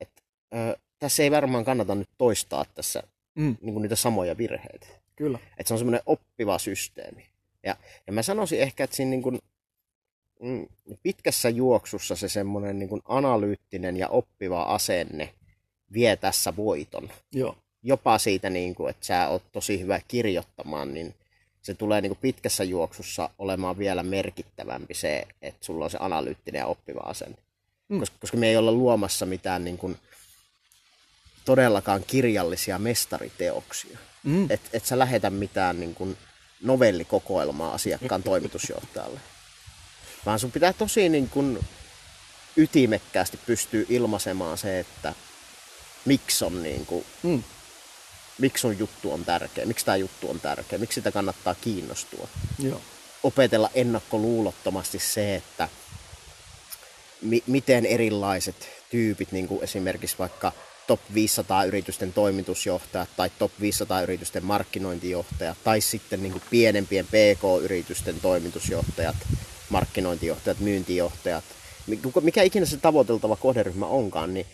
että 0.00 0.22
ö, 0.54 0.78
tässä 1.00 1.22
ei 1.22 1.30
varmaan 1.30 1.64
kannata 1.64 1.94
nyt 1.94 2.08
toistaa 2.18 2.64
tässä 2.74 3.02
mm. 3.34 3.56
niin 3.60 3.72
kuin 3.72 3.82
niitä 3.82 3.96
samoja 3.96 4.36
virheitä. 4.38 4.86
Kyllä. 5.16 5.38
Että 5.58 5.68
se 5.68 5.74
on 5.74 5.78
semmoinen 5.78 6.02
oppiva 6.06 6.58
systeemi. 6.58 7.26
Ja, 7.62 7.76
ja 8.06 8.12
mä 8.12 8.22
sanoisin 8.22 8.60
ehkä, 8.60 8.84
että 8.84 8.96
siinä 8.96 9.10
niin 9.10 9.22
kuin, 9.22 9.38
mm, 10.40 10.66
pitkässä 11.02 11.48
juoksussa 11.48 12.16
se 12.16 12.28
semmoinen 12.28 12.78
niin 12.78 12.88
kuin 12.88 13.02
analyyttinen 13.04 13.96
ja 13.96 14.08
oppiva 14.08 14.62
asenne 14.62 15.34
vie 15.92 16.16
tässä 16.16 16.56
voiton. 16.56 17.10
Joo. 17.32 17.56
Jopa 17.82 18.18
siitä, 18.18 18.50
niin 18.50 18.74
kuin, 18.74 18.90
että 18.90 19.06
sä 19.06 19.28
oot 19.28 19.42
tosi 19.52 19.80
hyvä 19.80 20.00
kirjoittamaan, 20.08 20.94
niin 20.94 21.14
se 21.62 21.74
tulee 21.74 22.00
niin 22.00 22.10
kuin 22.10 22.18
pitkässä 22.22 22.64
juoksussa 22.64 23.30
olemaan 23.38 23.78
vielä 23.78 24.02
merkittävämpi 24.02 24.94
se, 24.94 25.26
että 25.42 25.64
sulla 25.64 25.84
on 25.84 25.90
se 25.90 25.98
analyyttinen 26.00 26.58
ja 26.58 26.66
oppiva 26.66 27.00
asenne. 27.00 27.36
Mm. 27.88 27.98
Koska, 27.98 28.16
koska 28.20 28.36
me 28.36 28.48
ei 28.48 28.56
olla 28.56 28.72
luomassa 28.72 29.26
mitään 29.26 29.64
niin 29.64 29.78
kuin, 29.78 29.96
todellakaan 31.44 32.04
kirjallisia 32.06 32.78
mestariteoksia. 32.78 33.98
Mm. 34.24 34.50
Et, 34.50 34.60
et 34.72 34.86
sä 34.86 34.98
lähetä 34.98 35.30
mitään 35.30 35.80
niin 35.80 35.94
kuin 35.94 36.16
novellikokoelmaa 36.62 37.74
asiakkaan 37.74 38.22
toimitusjohtajalle. 38.22 39.20
Vaan 40.26 40.38
sun 40.38 40.52
pitää 40.52 40.72
tosi 40.72 41.08
niin 41.08 41.28
kuin 41.28 41.58
ytimekkäästi 42.56 43.38
pystyä 43.46 43.84
ilmaisemaan 43.88 44.58
se, 44.58 44.78
että 44.78 45.14
miksi 46.04 46.44
on 46.44 46.62
niin 46.62 46.86
kuin, 46.86 47.06
mm. 47.22 47.42
miksi 48.38 48.60
sun 48.60 48.78
juttu 48.78 49.12
on 49.12 49.24
tärkeä, 49.24 49.66
miksi 49.66 49.84
tämä 49.84 49.96
juttu 49.96 50.30
on 50.30 50.40
tärkeä, 50.40 50.78
miksi 50.78 50.94
sitä 50.94 51.12
kannattaa 51.12 51.54
kiinnostua. 51.54 52.28
Joo. 52.58 52.80
Opetella 53.22 53.70
ennakkoluulottomasti 53.74 54.98
se, 54.98 55.34
että 55.34 55.68
mi- 57.22 57.44
miten 57.46 57.86
erilaiset 57.86 58.68
tyypit, 58.90 59.32
niin 59.32 59.48
kuin 59.48 59.64
esimerkiksi 59.64 60.18
vaikka 60.18 60.52
top 60.90 61.00
500 61.14 61.64
yritysten 61.64 62.12
toimitusjohtajat 62.12 63.08
tai 63.16 63.30
top 63.38 63.52
500 63.60 64.02
yritysten 64.02 64.44
markkinointijohtajat 64.44 65.58
tai 65.64 65.80
sitten 65.80 66.22
niin 66.22 66.32
kuin 66.32 66.42
pienempien 66.50 67.06
PK-yritysten 67.06 68.20
toimitusjohtajat, 68.20 69.16
markkinointijohtajat, 69.68 70.60
myyntijohtajat, 70.60 71.44
mikä 72.22 72.42
ikinä 72.42 72.66
se 72.66 72.76
tavoiteltava 72.76 73.36
kohderyhmä 73.36 73.86
onkaan, 73.86 74.34
niin 74.34 74.46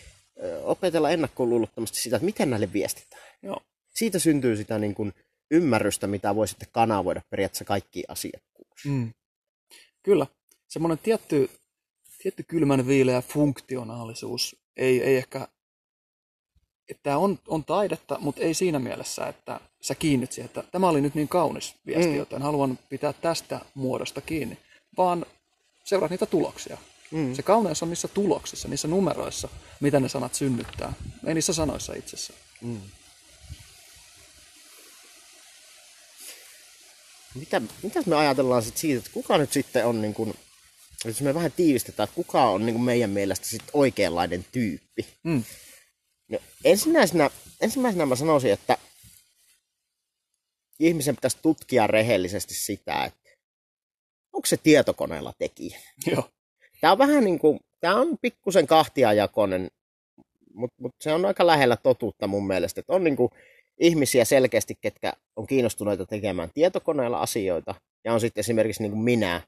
opetella 0.62 1.10
ennakkoluulottomasti 1.10 1.98
sitä, 1.98 2.16
että 2.16 2.24
miten 2.24 2.50
näille 2.50 2.72
viestitään. 2.72 3.22
Joo. 3.42 3.60
Siitä 3.94 4.18
syntyy 4.18 4.56
sitä 4.56 4.78
niin 4.78 4.94
kuin 4.94 5.12
ymmärrystä, 5.50 6.06
mitä 6.06 6.34
voi 6.34 6.48
sitten 6.48 6.68
kanavoida 6.72 7.22
periaatteessa 7.30 7.64
kaikki 7.64 8.04
asiakkuuksiin. 8.08 8.94
Mm. 8.94 9.12
Kyllä. 10.02 10.26
Semmoinen 10.68 10.98
tietty, 10.98 11.50
tietty 12.22 12.42
kylmän 12.42 12.86
viileä 12.86 13.22
funktionaalisuus 13.22 14.56
ei, 14.76 15.02
ei 15.02 15.16
ehkä 15.16 15.48
että 16.88 17.18
on, 17.18 17.38
on 17.48 17.64
taidetta, 17.64 18.18
mutta 18.20 18.40
ei 18.40 18.54
siinä 18.54 18.78
mielessä, 18.78 19.26
että 19.26 19.60
sä 19.80 19.94
kiinnyt 19.94 20.32
siihen, 20.32 20.46
että 20.46 20.64
tämä 20.72 20.88
oli 20.88 21.00
nyt 21.00 21.14
niin 21.14 21.28
kaunis 21.28 21.74
viesti, 21.86 22.10
mm. 22.10 22.16
joten 22.16 22.42
haluan 22.42 22.78
pitää 22.88 23.12
tästä 23.12 23.60
muodosta 23.74 24.20
kiinni, 24.20 24.58
vaan 24.96 25.26
seuraa 25.84 26.08
niitä 26.08 26.26
tuloksia. 26.26 26.78
Mm. 27.10 27.34
Se 27.34 27.42
kauneus 27.42 27.82
on 27.82 27.88
niissä 27.88 28.08
tuloksissa, 28.08 28.68
niissä 28.68 28.88
numeroissa, 28.88 29.48
mitä 29.80 30.00
ne 30.00 30.08
sanat 30.08 30.34
synnyttää, 30.34 30.92
ei 31.26 31.34
niissä 31.34 31.52
sanoissa 31.52 31.94
itsessään. 31.94 32.38
Mm. 32.60 32.80
Mitä, 37.34 37.62
mitä 37.82 38.02
me 38.06 38.16
ajatellaan 38.16 38.62
sit 38.62 38.76
siitä, 38.76 38.98
että 38.98 39.10
kuka 39.12 39.38
nyt 39.38 39.52
sitten 39.52 39.86
on, 39.86 40.02
niin 40.02 40.14
kun, 40.14 40.34
jos 41.04 41.20
me 41.20 41.34
vähän 41.34 41.52
tiivistetään, 41.52 42.04
että 42.04 42.14
kuka 42.14 42.50
on 42.50 42.66
niin 42.66 42.80
meidän 42.80 43.10
mielestä 43.10 43.46
sit 43.46 43.62
oikeanlainen 43.72 44.46
tyyppi? 44.52 45.06
Mm. 45.22 45.44
No, 46.28 46.38
ensimmäisenä, 46.64 47.30
ensimmäisenä 47.60 48.06
mä 48.06 48.16
sanoisin, 48.16 48.52
että 48.52 48.78
ihmisen 50.78 51.16
pitäisi 51.16 51.38
tutkia 51.42 51.86
rehellisesti 51.86 52.54
sitä, 52.54 53.04
että 53.04 53.30
onko 54.32 54.46
se 54.46 54.56
tietokoneella 54.56 55.32
tekijä. 55.38 55.80
Joo. 56.06 56.30
Tämä 56.80 56.92
on 56.92 56.98
vähän 56.98 57.24
niin 57.24 57.38
kuin, 57.38 57.60
tämä 57.80 57.96
on 57.96 58.18
pikkusen 58.22 58.66
kahtiajakoinen, 58.66 59.70
mutta 60.54 60.76
mut 60.82 60.94
se 61.00 61.12
on 61.12 61.24
aika 61.24 61.46
lähellä 61.46 61.76
totuutta 61.76 62.26
mun 62.26 62.46
mielestä, 62.46 62.80
että 62.80 62.92
on 62.92 63.04
niin 63.04 63.16
kuin 63.16 63.30
ihmisiä 63.80 64.24
selkeästi, 64.24 64.74
ketkä 64.80 65.12
on 65.36 65.46
kiinnostuneita 65.46 66.06
tekemään 66.06 66.50
tietokoneella 66.54 67.20
asioita, 67.20 67.74
ja 68.04 68.12
on 68.12 68.20
sitten 68.20 68.40
esimerkiksi 68.40 68.82
niin 68.82 68.92
kuin 68.92 69.04
minä, 69.04 69.42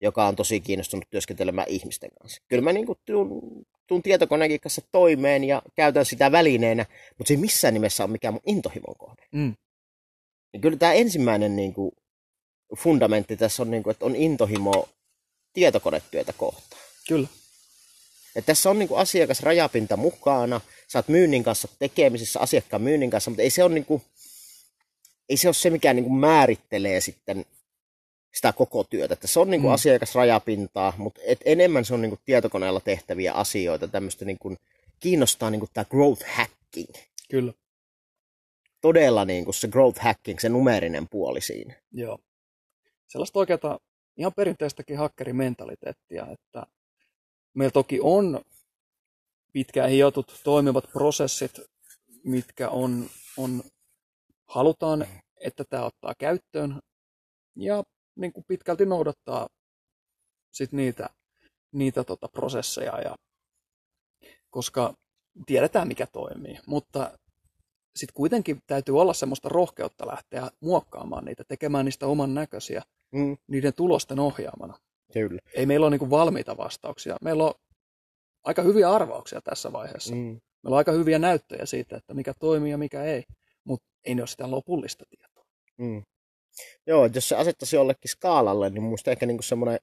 joka 0.00 0.26
on 0.26 0.36
tosi 0.36 0.60
kiinnostunut 0.60 1.04
työskentelemään 1.10 1.68
ihmisten 1.68 2.10
kanssa. 2.20 2.42
Kyllä 2.48 2.62
mä 2.62 2.72
niin 2.72 2.86
kuin 2.86 2.98
tuun, 3.04 3.66
tuun 3.86 4.02
tietokoneenkin 4.02 4.60
kanssa 4.60 4.82
toimeen 4.92 5.44
ja 5.44 5.62
käytän 5.76 6.06
sitä 6.06 6.32
välineenä, 6.32 6.86
mutta 7.18 7.28
se 7.28 7.34
ei 7.34 7.38
missään 7.38 7.74
nimessä 7.74 8.04
ole 8.04 8.12
mikään 8.12 8.34
mun 8.34 8.42
intohimon 8.46 8.96
kohde. 8.98 9.22
Mm. 9.32 9.54
Niin 10.52 10.60
kyllä 10.60 10.76
tämä 10.76 10.92
ensimmäinen 10.92 11.56
niin 11.56 11.74
kuin, 11.74 11.92
fundamentti 12.76 13.36
tässä 13.36 13.62
on, 13.62 13.70
niin 13.70 13.82
kuin, 13.82 13.90
että 13.90 14.06
on 14.06 14.16
intohimo 14.16 14.88
tietokonetyötä 15.52 16.32
kohtaan. 16.32 16.82
Kyllä. 17.08 17.28
Et 18.36 18.46
tässä 18.46 18.70
on 18.70 18.78
niin 18.78 18.88
kuin 18.88 19.00
asiakasrajapinta 19.00 19.96
mukana, 19.96 20.60
sä 20.88 20.98
oot 20.98 21.08
myynnin 21.08 21.42
kanssa 21.44 21.68
tekemisissä, 21.78 22.40
asiakkaan 22.40 22.82
myynnin 22.82 23.10
kanssa, 23.10 23.30
mutta 23.30 23.42
ei 23.42 23.50
se 23.50 23.64
ole, 23.64 23.74
niin 23.74 23.84
kuin, 23.84 24.02
ei 25.28 25.36
se, 25.36 25.48
ole 25.48 25.54
se, 25.54 25.70
mikä 25.70 25.94
niin 25.94 26.04
kuin 26.04 26.18
määrittelee 26.18 27.00
sitten 27.00 27.46
sitä 28.36 28.52
koko 28.52 28.84
työtä. 28.84 29.16
Tässä 29.16 29.40
on 29.40 29.50
niin 29.50 29.60
kuin 29.60 29.70
mm. 29.70 29.74
asiakasrajapintaa, 29.74 30.92
mutta 30.96 31.20
et 31.24 31.40
enemmän 31.44 31.84
se 31.84 31.94
on 31.94 32.02
niin 32.02 32.10
kuin 32.10 32.20
tietokoneella 32.24 32.80
tehtäviä 32.80 33.32
asioita, 33.32 33.88
tämmöistä 33.88 34.24
niin 34.24 34.38
kuin, 34.38 34.56
kiinnostaa 35.00 35.50
niin 35.50 35.60
kuin 35.60 35.70
tämä 35.74 35.84
growth 35.84 36.24
hacking. 36.26 36.94
Kyllä. 37.30 37.52
Todella 38.80 39.24
niin 39.24 39.44
kuin 39.44 39.54
se 39.54 39.68
growth 39.68 40.00
hacking, 40.00 40.38
se 40.38 40.48
numerinen 40.48 41.08
puoli 41.08 41.40
siinä. 41.40 41.74
Joo. 41.92 42.18
Sellaista 43.06 43.38
oikeata 43.38 43.80
ihan 44.16 44.32
perinteistäkin 44.36 44.98
hakkerimentaliteettia, 44.98 46.26
että 46.32 46.66
meillä 47.54 47.72
toki 47.72 47.98
on 48.02 48.40
pitkään 49.52 49.90
hiotut 49.90 50.40
toimivat 50.44 50.84
prosessit, 50.92 51.60
mitkä 52.24 52.68
on, 52.68 53.06
on 53.36 53.62
halutaan, 54.48 55.06
että 55.40 55.64
tämä 55.64 55.84
ottaa 55.84 56.14
käyttöön 56.18 56.80
ja 57.56 57.84
niin 58.16 58.32
kuin 58.32 58.44
pitkälti 58.48 58.86
noudattaa 58.86 59.48
sit 60.52 60.72
niitä, 60.72 61.10
niitä 61.72 62.04
tota 62.04 62.28
prosesseja, 62.28 63.00
ja, 63.00 63.14
koska 64.50 64.94
tiedetään 65.46 65.88
mikä 65.88 66.06
toimii, 66.06 66.58
mutta 66.66 67.18
sitten 67.96 68.14
kuitenkin 68.14 68.58
täytyy 68.66 69.00
olla 69.00 69.14
semmoista 69.14 69.48
rohkeutta 69.48 70.06
lähteä 70.06 70.50
muokkaamaan 70.60 71.24
niitä, 71.24 71.44
tekemään 71.48 71.84
niistä 71.84 72.06
oman 72.06 72.34
näköisiä 72.34 72.82
mm. 73.12 73.36
niiden 73.46 73.74
tulosten 73.74 74.18
ohjaamana. 74.18 74.78
Kyllä. 75.12 75.40
Ei 75.54 75.66
meillä 75.66 75.86
ole 75.86 75.96
niin 75.98 76.10
valmiita 76.10 76.56
vastauksia. 76.56 77.16
Meillä 77.22 77.44
on 77.44 77.54
aika 78.44 78.62
hyviä 78.62 78.90
arvauksia 78.90 79.40
tässä 79.40 79.72
vaiheessa. 79.72 80.14
Mm. 80.14 80.40
Meillä 80.62 80.74
on 80.74 80.76
aika 80.76 80.92
hyviä 80.92 81.18
näyttöjä 81.18 81.66
siitä, 81.66 81.96
että 81.96 82.14
mikä 82.14 82.34
toimii 82.34 82.70
ja 82.70 82.78
mikä 82.78 83.02
ei, 83.02 83.24
mutta 83.64 83.86
ei 84.04 84.14
ne 84.14 84.22
ole 84.22 84.26
sitä 84.26 84.50
lopullista 84.50 85.04
tietoa. 85.10 85.44
Mm. 85.78 86.02
Joo, 86.86 87.08
jos 87.14 87.28
se 87.28 87.36
asettaisi 87.36 87.76
jollekin 87.76 88.10
skaalalle, 88.10 88.70
niin 88.70 88.82
minusta 88.82 89.10
ehkä 89.10 89.26
niin 89.26 89.42
semmoinen 89.42 89.78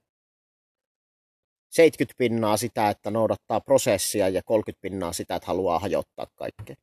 70 1.70 2.18
pinnaa 2.18 2.58
sitä, 2.58 2.90
että 2.90 3.12
noudattaa 3.12 3.62
prosessia 3.62 4.30
ja 4.30 4.42
30 4.46 4.82
pinnaa 4.82 5.14
sitä, 5.14 5.36
että 5.36 5.48
haluaa 5.48 5.80
hajottaa 5.80 6.28
kaikkea. 6.36 6.76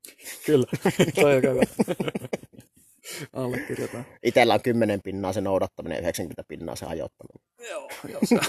Kyllä, 0.47 0.66
toi 1.20 1.36
on 1.36 1.43
hyvä. 1.43 1.62
Allekirjoitan. 3.32 4.07
Itellä 4.22 4.55
on 4.55 4.62
10 4.62 5.01
pinnaa 5.05 5.32
se 5.32 5.41
noudattaminen 5.41 5.97
ja 5.97 6.01
90 6.01 6.45
pinnaa 6.49 6.76
se 6.76 6.86
hajottaminen. 6.86 7.43
Joo, 7.70 7.91
joo 8.09 8.20
se. 8.24 8.38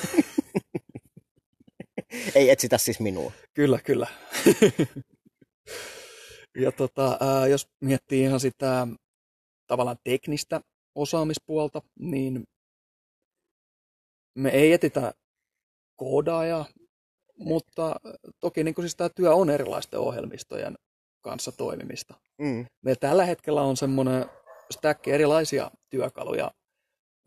Ei 2.36 2.50
etsitä 2.50 2.78
siis 2.78 3.00
minua. 3.00 3.32
Kyllä, 3.54 3.80
kyllä. 3.84 4.08
ja 6.64 6.72
tota, 6.72 7.18
ää, 7.20 7.48
jos 7.48 7.68
miettii 7.82 8.22
ihan 8.22 8.40
sitä 8.40 8.88
tavallaan 9.68 9.98
teknistä 10.04 10.62
osaamispuolta, 10.96 11.82
niin 12.00 12.44
me 14.36 14.50
ei 14.50 14.74
etitä 14.74 15.14
koodaajaa, 15.96 16.66
mutta 17.38 17.96
toki 18.40 18.64
niin 18.64 18.76
kuin 18.76 18.84
siis 18.84 18.96
tämä 18.96 19.10
työ 19.10 19.36
on 19.36 19.50
erilaisten 19.50 20.00
ohjelmistojen 20.00 20.78
kanssa 21.22 21.52
toimimista. 21.52 22.14
Mm. 22.38 22.66
Meillä 22.82 23.00
tällä 23.00 23.26
hetkellä 23.26 23.62
on 23.62 23.78
semmoinen 23.78 24.26
stäkki 24.72 25.12
erilaisia 25.12 25.72
työkaluja, 25.90 26.52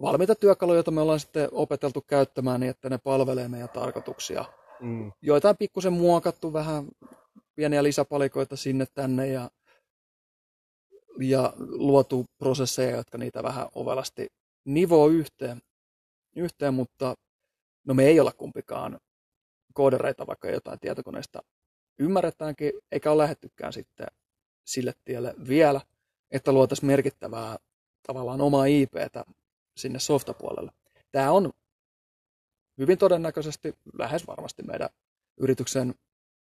valmiita 0.03 0.35
työkaluja, 0.35 0.77
joita 0.77 0.91
me 0.91 1.01
ollaan 1.01 1.21
sitten 1.21 1.49
opeteltu 1.53 2.01
käyttämään 2.01 2.61
niin, 2.61 2.71
että 2.71 2.91
ne 2.91 2.99
palvelee 2.99 3.49
meidän 3.49 3.69
tarkoituksia. 3.69 4.45
Mm. 4.81 5.12
Joitain 5.23 5.57
pikkusen 5.57 5.93
muokattu 5.93 6.53
vähän 6.53 6.89
pieniä 7.55 7.83
lisäpalikoita 7.83 8.57
sinne 8.57 8.87
tänne 8.95 9.27
ja 9.27 9.51
ja 11.21 11.53
luotu 11.59 12.25
prosesseja, 12.39 12.97
jotka 12.97 13.19
niitä 13.19 13.43
vähän 13.43 13.69
ovelasti 13.75 14.27
nivoo 14.65 15.09
yhteen, 15.09 15.62
yhteen 16.37 16.75
mutta 16.75 17.15
no 17.87 17.95
me 17.95 18.05
ei 18.05 18.21
olla 18.21 18.33
kumpikaan 18.33 19.01
koodereita, 19.75 20.27
vaikka 20.27 20.49
jotain 20.51 20.81
tietokoneista 20.81 21.43
ymmärretäänkin, 21.99 22.73
eikä 22.93 23.11
ole 23.11 23.23
lähettykään 23.23 23.73
sitten 23.73 24.07
sille 24.65 24.93
tielle 25.05 25.35
vielä, 25.49 25.81
että 26.31 26.53
luotaisiin 26.53 26.87
merkittävää 26.87 27.57
tavallaan 28.07 28.41
omaa 28.41 28.65
IPtä 28.65 29.25
sinne 29.77 29.99
softapuolelle. 29.99 30.73
Tämä 31.12 31.33
on 31.33 31.53
hyvin 32.79 32.99
todennäköisesti, 32.99 33.75
lähes 33.99 34.27
varmasti 34.27 34.62
meidän 34.62 34.89
yrityksen 35.37 35.95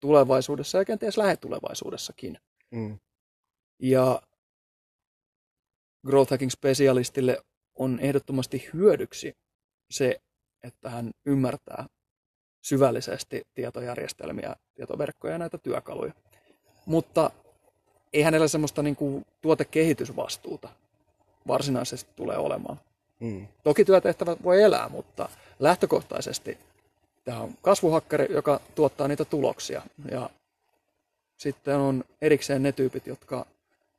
tulevaisuudessa 0.01 0.79
ja 0.79 0.85
kenties 0.85 1.17
lähetulevaisuudessakin. 1.17 2.39
Mm. 2.71 2.99
Ja 3.79 4.23
growth 6.07 6.31
hacking 6.31 6.51
specialistille 6.51 7.39
on 7.75 7.99
ehdottomasti 8.01 8.71
hyödyksi 8.75 9.37
se, 9.91 10.21
että 10.63 10.91
hän 10.91 11.11
ymmärtää 11.27 11.87
syvällisesti 12.63 13.43
tietojärjestelmiä, 13.55 14.57
tietoverkkoja 14.75 15.33
ja 15.33 15.39
näitä 15.39 15.59
työkaluja. 15.59 16.13
Mutta 16.87 17.31
ei 18.13 18.23
hänellä 18.23 18.49
semmoista 18.49 18.83
niin 18.83 18.97
kuin 18.97 19.27
tuotekehitysvastuuta 19.41 20.69
varsinaisesti 21.47 22.11
tulee 22.17 22.37
olemaan. 22.37 22.81
Mm. 23.21 23.47
Toki 23.65 23.85
työtehtävät 23.85 24.43
voi 24.43 24.63
elää, 24.63 24.89
mutta 24.89 25.29
lähtökohtaisesti 25.59 26.59
tämä 27.25 27.41
on 27.41 27.55
kasvuhakkeri, 27.63 28.27
joka 28.31 28.61
tuottaa 28.75 29.09
niitä 29.09 29.25
tuloksia. 29.25 29.83
Ja 30.11 30.31
sitten 31.37 31.77
on 31.77 32.05
erikseen 32.23 32.63
ne 32.63 32.73
tyypit, 32.73 33.07
jotka 33.07 33.47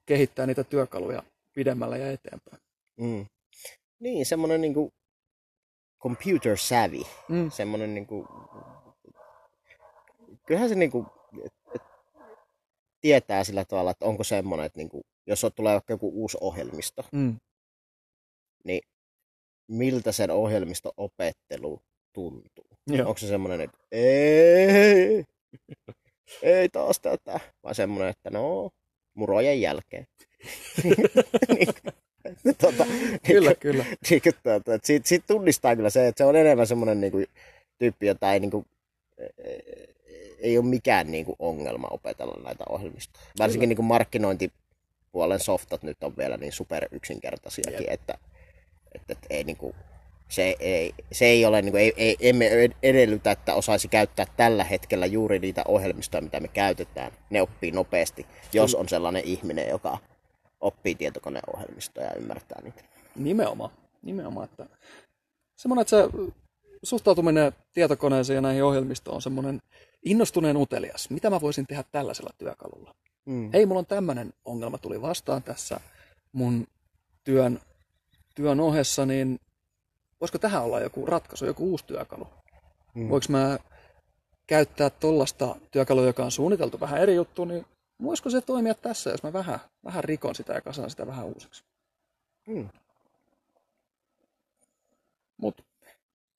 kehittää 0.05 0.45
niitä 0.45 0.63
työkaluja 0.63 1.23
pidemmällä 1.55 1.97
ja 1.97 2.11
eteenpäin. 2.11 2.61
Mm. 2.97 3.25
Niin, 3.99 4.25
semmoinen 4.25 4.61
niin 4.61 4.73
kuin 4.73 4.93
computer 6.01 6.57
savvy, 6.57 7.03
mm. 7.29 7.51
semmoinen 7.51 7.93
niin 7.93 8.07
kuin, 8.07 8.27
kyllähän 10.47 10.69
se 10.69 10.75
niin 10.75 10.91
kuin, 10.91 11.05
et, 11.45 11.53
et, 11.75 11.81
tietää 13.01 13.43
sillä 13.43 13.65
tavalla, 13.65 13.91
että 13.91 14.05
onko 14.05 14.23
semmoinen, 14.23 14.65
että 14.65 14.79
niin 14.79 14.89
kuin, 14.89 15.03
jos 15.27 15.43
on, 15.43 15.51
tulee 15.53 15.73
vaikka 15.73 15.93
joku 15.93 16.11
uusi 16.13 16.37
ohjelmisto, 16.41 17.05
mm. 17.11 17.39
niin 18.63 18.81
miltä 19.67 20.11
sen 20.11 20.31
ohjelmisto 20.31 20.93
opettelu 20.97 21.81
tuntuu. 22.13 22.67
Joo. 22.87 23.07
Onko 23.07 23.17
se 23.17 23.27
semmoinen, 23.27 23.61
että 23.61 23.77
ei, 23.91 25.23
ei 26.41 26.69
taas 26.69 26.99
tätä, 26.99 27.39
vai 27.63 27.75
semmoinen, 27.75 28.09
että 28.09 28.29
no, 28.29 28.69
murojen 29.15 29.61
jälkeen. 29.61 30.07
Tota, 32.57 32.85
kyllä, 33.27 33.49
niin, 33.49 33.59
kyllä. 33.59 33.85
Niin, 34.09 34.21
tuota, 34.43 34.71
siitä, 34.83 35.07
siitä, 35.07 35.27
tunnistaa 35.27 35.75
kyllä 35.75 35.89
se, 35.89 36.07
että 36.07 36.17
se 36.17 36.25
on 36.25 36.35
enemmän 36.35 36.67
semmoinen 36.67 37.01
niin 37.01 37.11
kuin, 37.11 37.25
tyyppi, 37.77 38.07
jota 38.07 38.33
ei, 38.33 38.39
niin 38.39 38.51
kuin, 38.51 38.65
ei 40.39 40.57
ole 40.57 40.65
mikään 40.65 41.11
niin 41.11 41.25
kuin, 41.25 41.35
ongelma 41.39 41.87
opetella 41.91 42.43
näitä 42.43 42.63
ohjelmistoja. 42.69 43.25
Varsinkin 43.39 43.69
niin 43.69 43.75
kuin 43.75 43.85
markkinointipuolen 43.85 45.39
softat 45.39 45.83
nyt 45.83 46.03
on 46.03 46.17
vielä 46.17 46.37
niin 46.37 46.51
super 46.51 46.87
yksinkertaisiakin, 46.91 47.89
että, 47.89 48.17
että, 48.95 49.13
että 49.13 49.27
ei 49.29 49.43
niin 49.43 49.57
kuin, 49.57 49.75
se 50.29 50.55
ei, 50.59 50.93
se 51.11 51.25
ei 51.25 51.45
ole, 51.45 51.61
niin 51.61 51.71
kuin, 51.71 51.81
ei, 51.81 51.93
ei, 51.97 52.17
emme 52.19 52.49
edellytä, 52.83 53.31
että 53.31 53.55
osaisi 53.55 53.87
käyttää 53.87 54.25
tällä 54.37 54.63
hetkellä 54.63 55.05
juuri 55.05 55.39
niitä 55.39 55.63
ohjelmistoja, 55.67 56.21
mitä 56.21 56.39
me 56.39 56.47
käytetään. 56.47 57.11
Ne 57.29 57.41
oppii 57.41 57.71
nopeasti, 57.71 58.25
jos 58.53 58.75
on 58.75 58.89
sellainen 58.89 59.23
ihminen, 59.25 59.69
joka 59.69 59.97
oppii 60.61 60.95
tietokoneohjelmistoja 60.95 62.07
ja 62.07 62.13
ymmärtää 62.13 62.61
niitä. 62.63 62.83
Nimenomaan. 63.15 63.71
Nimenomaan 64.01 64.45
että 64.45 64.67
semmoinen, 65.55 65.81
että 65.81 65.89
se 65.89 66.33
suhtautuminen 66.83 67.51
tietokoneeseen 67.73 68.35
ja 68.35 68.41
näihin 68.41 68.63
ohjelmistoon 68.63 69.15
on 69.15 69.21
semmoinen 69.21 69.61
innostuneen 70.05 70.57
utelias. 70.57 71.09
Mitä 71.09 71.29
mä 71.29 71.41
voisin 71.41 71.67
tehdä 71.67 71.83
tällaisella 71.91 72.29
työkalulla? 72.37 72.95
Mm. 73.25 73.49
Hei, 73.53 73.65
mulla 73.65 73.79
on 73.79 73.85
tämmöinen 73.85 74.33
ongelma 74.45 74.77
tuli 74.77 75.01
vastaan 75.01 75.43
tässä 75.43 75.79
mun 76.31 76.67
työn, 77.23 77.59
työn 78.35 78.59
ohessa, 78.59 79.05
niin 79.05 79.39
voisiko 80.21 80.37
tähän 80.37 80.63
olla 80.63 80.79
joku 80.79 81.05
ratkaisu, 81.05 81.45
joku 81.45 81.71
uusi 81.71 81.85
työkalu? 81.85 82.27
Mm. 82.93 83.09
Voinko 83.09 83.27
mä 83.29 83.57
käyttää 84.47 84.89
tuollaista 84.89 85.55
työkalua, 85.71 86.05
joka 86.05 86.25
on 86.25 86.31
suunniteltu 86.31 86.79
vähän 86.79 87.01
eri 87.01 87.15
juttu, 87.15 87.45
niin 87.45 87.65
voisiko 88.03 88.29
se 88.29 88.41
toimia 88.41 88.73
tässä, 88.73 89.09
jos 89.09 89.23
mä 89.23 89.33
vähän, 89.33 89.59
vähän 89.83 90.03
rikon 90.03 90.35
sitä 90.35 90.53
ja 90.53 90.61
kasaan 90.61 90.89
sitä 90.89 91.07
vähän 91.07 91.25
uusiksi? 91.25 91.63
Mm. 92.47 92.69
Mutta 95.37 95.63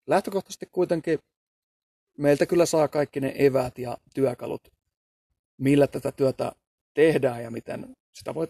lähtökohtaisesti 0.06 0.68
kuitenkin 0.72 1.18
meiltä 2.18 2.46
kyllä 2.46 2.66
saa 2.66 2.88
kaikki 2.88 3.20
ne 3.20 3.34
eväät 3.38 3.78
ja 3.78 3.98
työkalut, 4.14 4.68
millä 5.58 5.86
tätä 5.86 6.12
työtä 6.12 6.52
tehdään 6.94 7.42
ja 7.42 7.50
miten 7.50 7.96
sitä 8.12 8.34
voi 8.34 8.48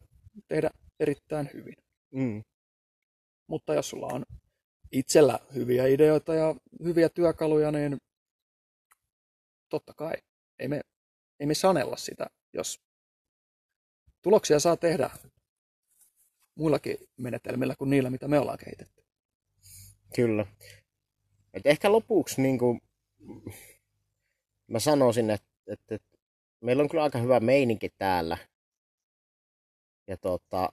tehdä 0.49 0.71
erittäin 1.01 1.51
hyvin. 1.55 1.75
Mm. 2.11 2.45
Mutta 3.47 3.75
jos 3.75 3.89
sulla 3.91 4.07
on 4.07 4.25
itsellä 4.93 5.41
hyviä 5.55 5.87
ideoita 5.87 6.35
ja 6.35 6.55
hyviä 6.85 7.09
työkaluja, 7.09 7.73
niin 7.73 7.97
totta 9.69 9.95
kai 9.95 10.15
ei 10.59 10.69
me, 10.69 10.81
ei 11.41 11.47
me 11.47 11.55
sanella 11.55 11.97
sitä, 11.97 12.27
jos 12.53 12.81
tuloksia 14.23 14.61
saa 14.61 14.77
tehdä 14.77 15.11
muillakin 16.55 16.97
menetelmillä 17.17 17.75
kuin 17.79 17.91
niillä, 17.91 18.11
mitä 18.11 18.29
me 18.29 18.39
ollaan 18.39 18.59
kehitetty. 18.59 19.05
Kyllä. 20.15 20.47
Et 21.55 21.67
ehkä 21.67 21.93
lopuksi 21.93 22.43
niin 22.43 22.59
kuin, 22.59 22.81
mä 24.67 24.79
sanoisin, 24.79 25.31
että, 25.31 25.49
että, 25.67 25.95
että 25.95 26.19
meillä 26.61 26.83
on 26.83 26.89
kyllä 26.89 27.03
aika 27.03 27.19
hyvä 27.19 27.41
meininki 27.41 27.89
täällä. 27.99 28.39
Ja 30.07 30.17
tota, 30.17 30.73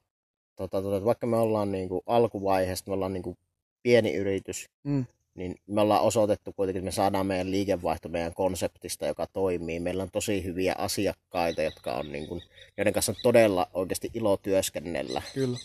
tota, 0.55 0.81
tota, 0.81 1.05
vaikka 1.05 1.27
me 1.27 1.37
ollaan 1.37 1.71
niin 1.71 1.89
kuin 1.89 2.01
alkuvaiheessa, 2.05 2.85
me 2.87 2.93
ollaan 2.93 3.13
niin 3.13 3.23
kuin 3.23 3.37
pieni 3.83 4.13
yritys, 4.13 4.69
Mm. 4.83 5.05
niin 5.35 5.55
me 5.67 5.81
ollaan 5.81 6.01
osoitettu 6.01 6.53
kuitenkin, 6.53 6.79
että 6.79 6.85
me 6.85 6.91
saadaan 6.91 7.25
meidän 7.25 7.51
liikevaihto 7.51 8.09
meidän 8.09 8.33
konseptista, 8.33 9.05
joka 9.05 9.27
toimii. 9.27 9.79
Meillä 9.79 10.03
on 10.03 10.11
tosi 10.11 10.43
hyviä 10.43 10.75
asiakkaita, 10.77 11.61
jotka 11.61 11.93
on 11.93 12.11
niin 12.11 12.27
kuin, 12.27 12.41
joiden 12.77 12.93
kanssa 12.93 13.11
on 13.11 13.15
todella 13.23 13.67
oikeasti 13.73 14.11
ilo 14.13 14.37
työskennellä. 14.37 15.21
Kyllä. 15.33 15.57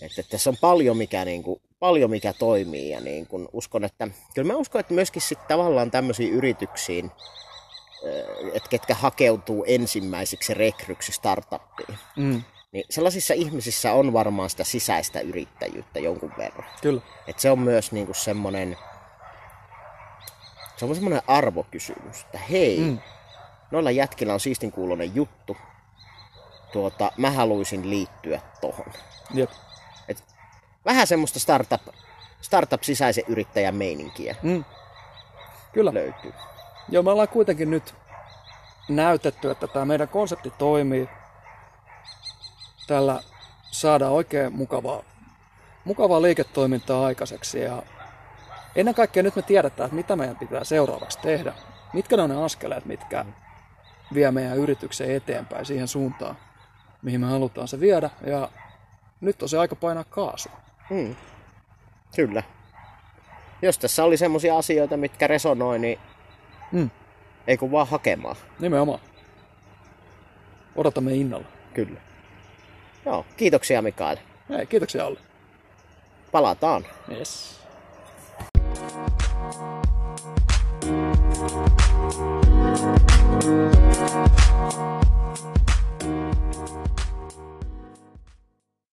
Että, 0.00 0.22
tässä 0.22 0.50
on 0.50 0.56
paljon 0.60 0.96
mikä, 0.96 1.24
niin 1.24 1.42
kuin, 1.42 1.60
paljon 1.78 2.10
mikä 2.10 2.32
toimii 2.32 2.90
ja 2.90 3.00
niin 3.00 3.26
kuin, 3.26 3.48
uskon, 3.52 3.84
että 3.84 4.08
kyllä 4.34 4.52
mä 4.52 4.58
uskon, 4.58 4.80
että 4.80 4.94
myöskin 4.94 5.22
sitten 5.22 5.48
tavallaan 5.48 5.90
tämmöisiin 5.90 6.32
yrityksiin, 6.32 7.10
että 8.54 8.68
ketkä 8.68 8.94
hakeutuu 8.94 9.64
ensimmäisiksi 9.66 10.54
rekryksi 10.54 11.12
startuppiin, 11.12 11.98
Mm. 12.16 12.42
Niin 12.72 12.84
sellaisissa 12.90 13.34
ihmisissä 13.34 13.92
on 13.92 14.12
varmaan 14.12 14.50
sitä 14.50 14.64
sisäistä 14.64 15.20
yrittäjyyttä 15.20 15.98
jonkun 15.98 16.32
verran. 16.38 16.68
Kyllä. 16.82 17.00
Et 17.26 17.38
se 17.38 17.50
on 17.50 17.58
myös 17.58 17.92
niinku 17.92 18.14
semmoinen, 18.14 18.78
se 20.76 20.84
on 20.84 20.94
semmoinen 20.94 21.22
arvokysymys, 21.26 22.20
että 22.20 22.38
hei, 22.38 22.78
mm. 22.80 22.98
Noilla 23.70 23.90
jätkillä 23.90 24.34
on 24.34 24.40
siistin 24.40 24.72
kuulonen 24.72 25.14
juttu, 25.14 25.56
tuota, 26.72 27.12
mä 27.16 27.30
haluaisin 27.30 27.90
liittyä 27.90 28.40
tohon. 28.60 28.92
Jep. 29.34 29.50
Vähän 30.84 31.06
semmoista 31.06 31.40
startup, 31.40 31.82
startup-sisäisen 32.40 33.24
yrittäjän 33.28 33.74
meininkiä 33.74 34.36
Mm. 34.42 34.64
Kyllä. 35.72 35.94
löytyy. 35.94 36.32
Joo, 36.88 37.02
me 37.02 37.10
ollaan 37.10 37.28
kuitenkin 37.28 37.70
nyt 37.70 37.94
näytetty, 38.88 39.50
että 39.50 39.66
tämä 39.66 39.84
meidän 39.84 40.08
konsepti 40.08 40.50
toimii. 40.58 41.08
Tällä 42.92 43.20
saadaan 43.70 44.12
oikein 44.12 44.52
mukavaa, 44.52 45.02
mukavaa 45.84 46.22
liiketoimintaa 46.22 47.06
aikaiseksi 47.06 47.60
ja 47.60 47.82
ennen 48.76 48.94
kaikkea 48.94 49.22
nyt 49.22 49.36
me 49.36 49.42
tiedetään, 49.42 49.86
että 49.86 49.96
mitä 49.96 50.16
meidän 50.16 50.36
pitää 50.36 50.64
seuraavaksi 50.64 51.18
tehdä. 51.18 51.52
Mitkä 51.92 52.16
ne 52.16 52.22
on 52.22 52.30
ne 52.30 52.44
askeleet, 52.44 52.84
mitkä 52.84 53.24
vie 54.14 54.30
meidän 54.30 54.56
yrityksen 54.56 55.10
eteenpäin 55.10 55.66
siihen 55.66 55.88
suuntaan, 55.88 56.36
mihin 57.02 57.20
me 57.20 57.26
halutaan 57.26 57.68
se 57.68 57.80
viedä. 57.80 58.10
Ja 58.26 58.48
nyt 59.20 59.42
on 59.42 59.48
se 59.48 59.58
aika 59.58 59.76
painaa 59.76 60.04
kaasua. 60.04 60.56
Mm. 60.90 61.16
Kyllä. 62.16 62.42
Jos 63.62 63.78
tässä 63.78 64.04
oli 64.04 64.16
semmoisia 64.16 64.58
asioita, 64.58 64.96
mitkä 64.96 65.26
resonoi, 65.26 65.78
niin 65.78 65.98
Mm. 66.72 66.90
ei 67.46 67.56
kun 67.56 67.72
vaan 67.72 67.88
hakemaan. 67.88 68.36
Nimenomaan. 68.60 69.00
Odotamme 70.76 71.14
innolla. 71.14 71.46
Kyllä. 71.74 72.11
Joo, 73.04 73.26
kiitoksia 73.36 73.82
Mikael. 73.82 74.16
Hei, 74.48 74.66
kiitoksia 74.66 75.06
Olli. 75.06 75.18
Palataan. 76.32 76.86
Yes. 77.10 77.62
Thank 84.72 85.01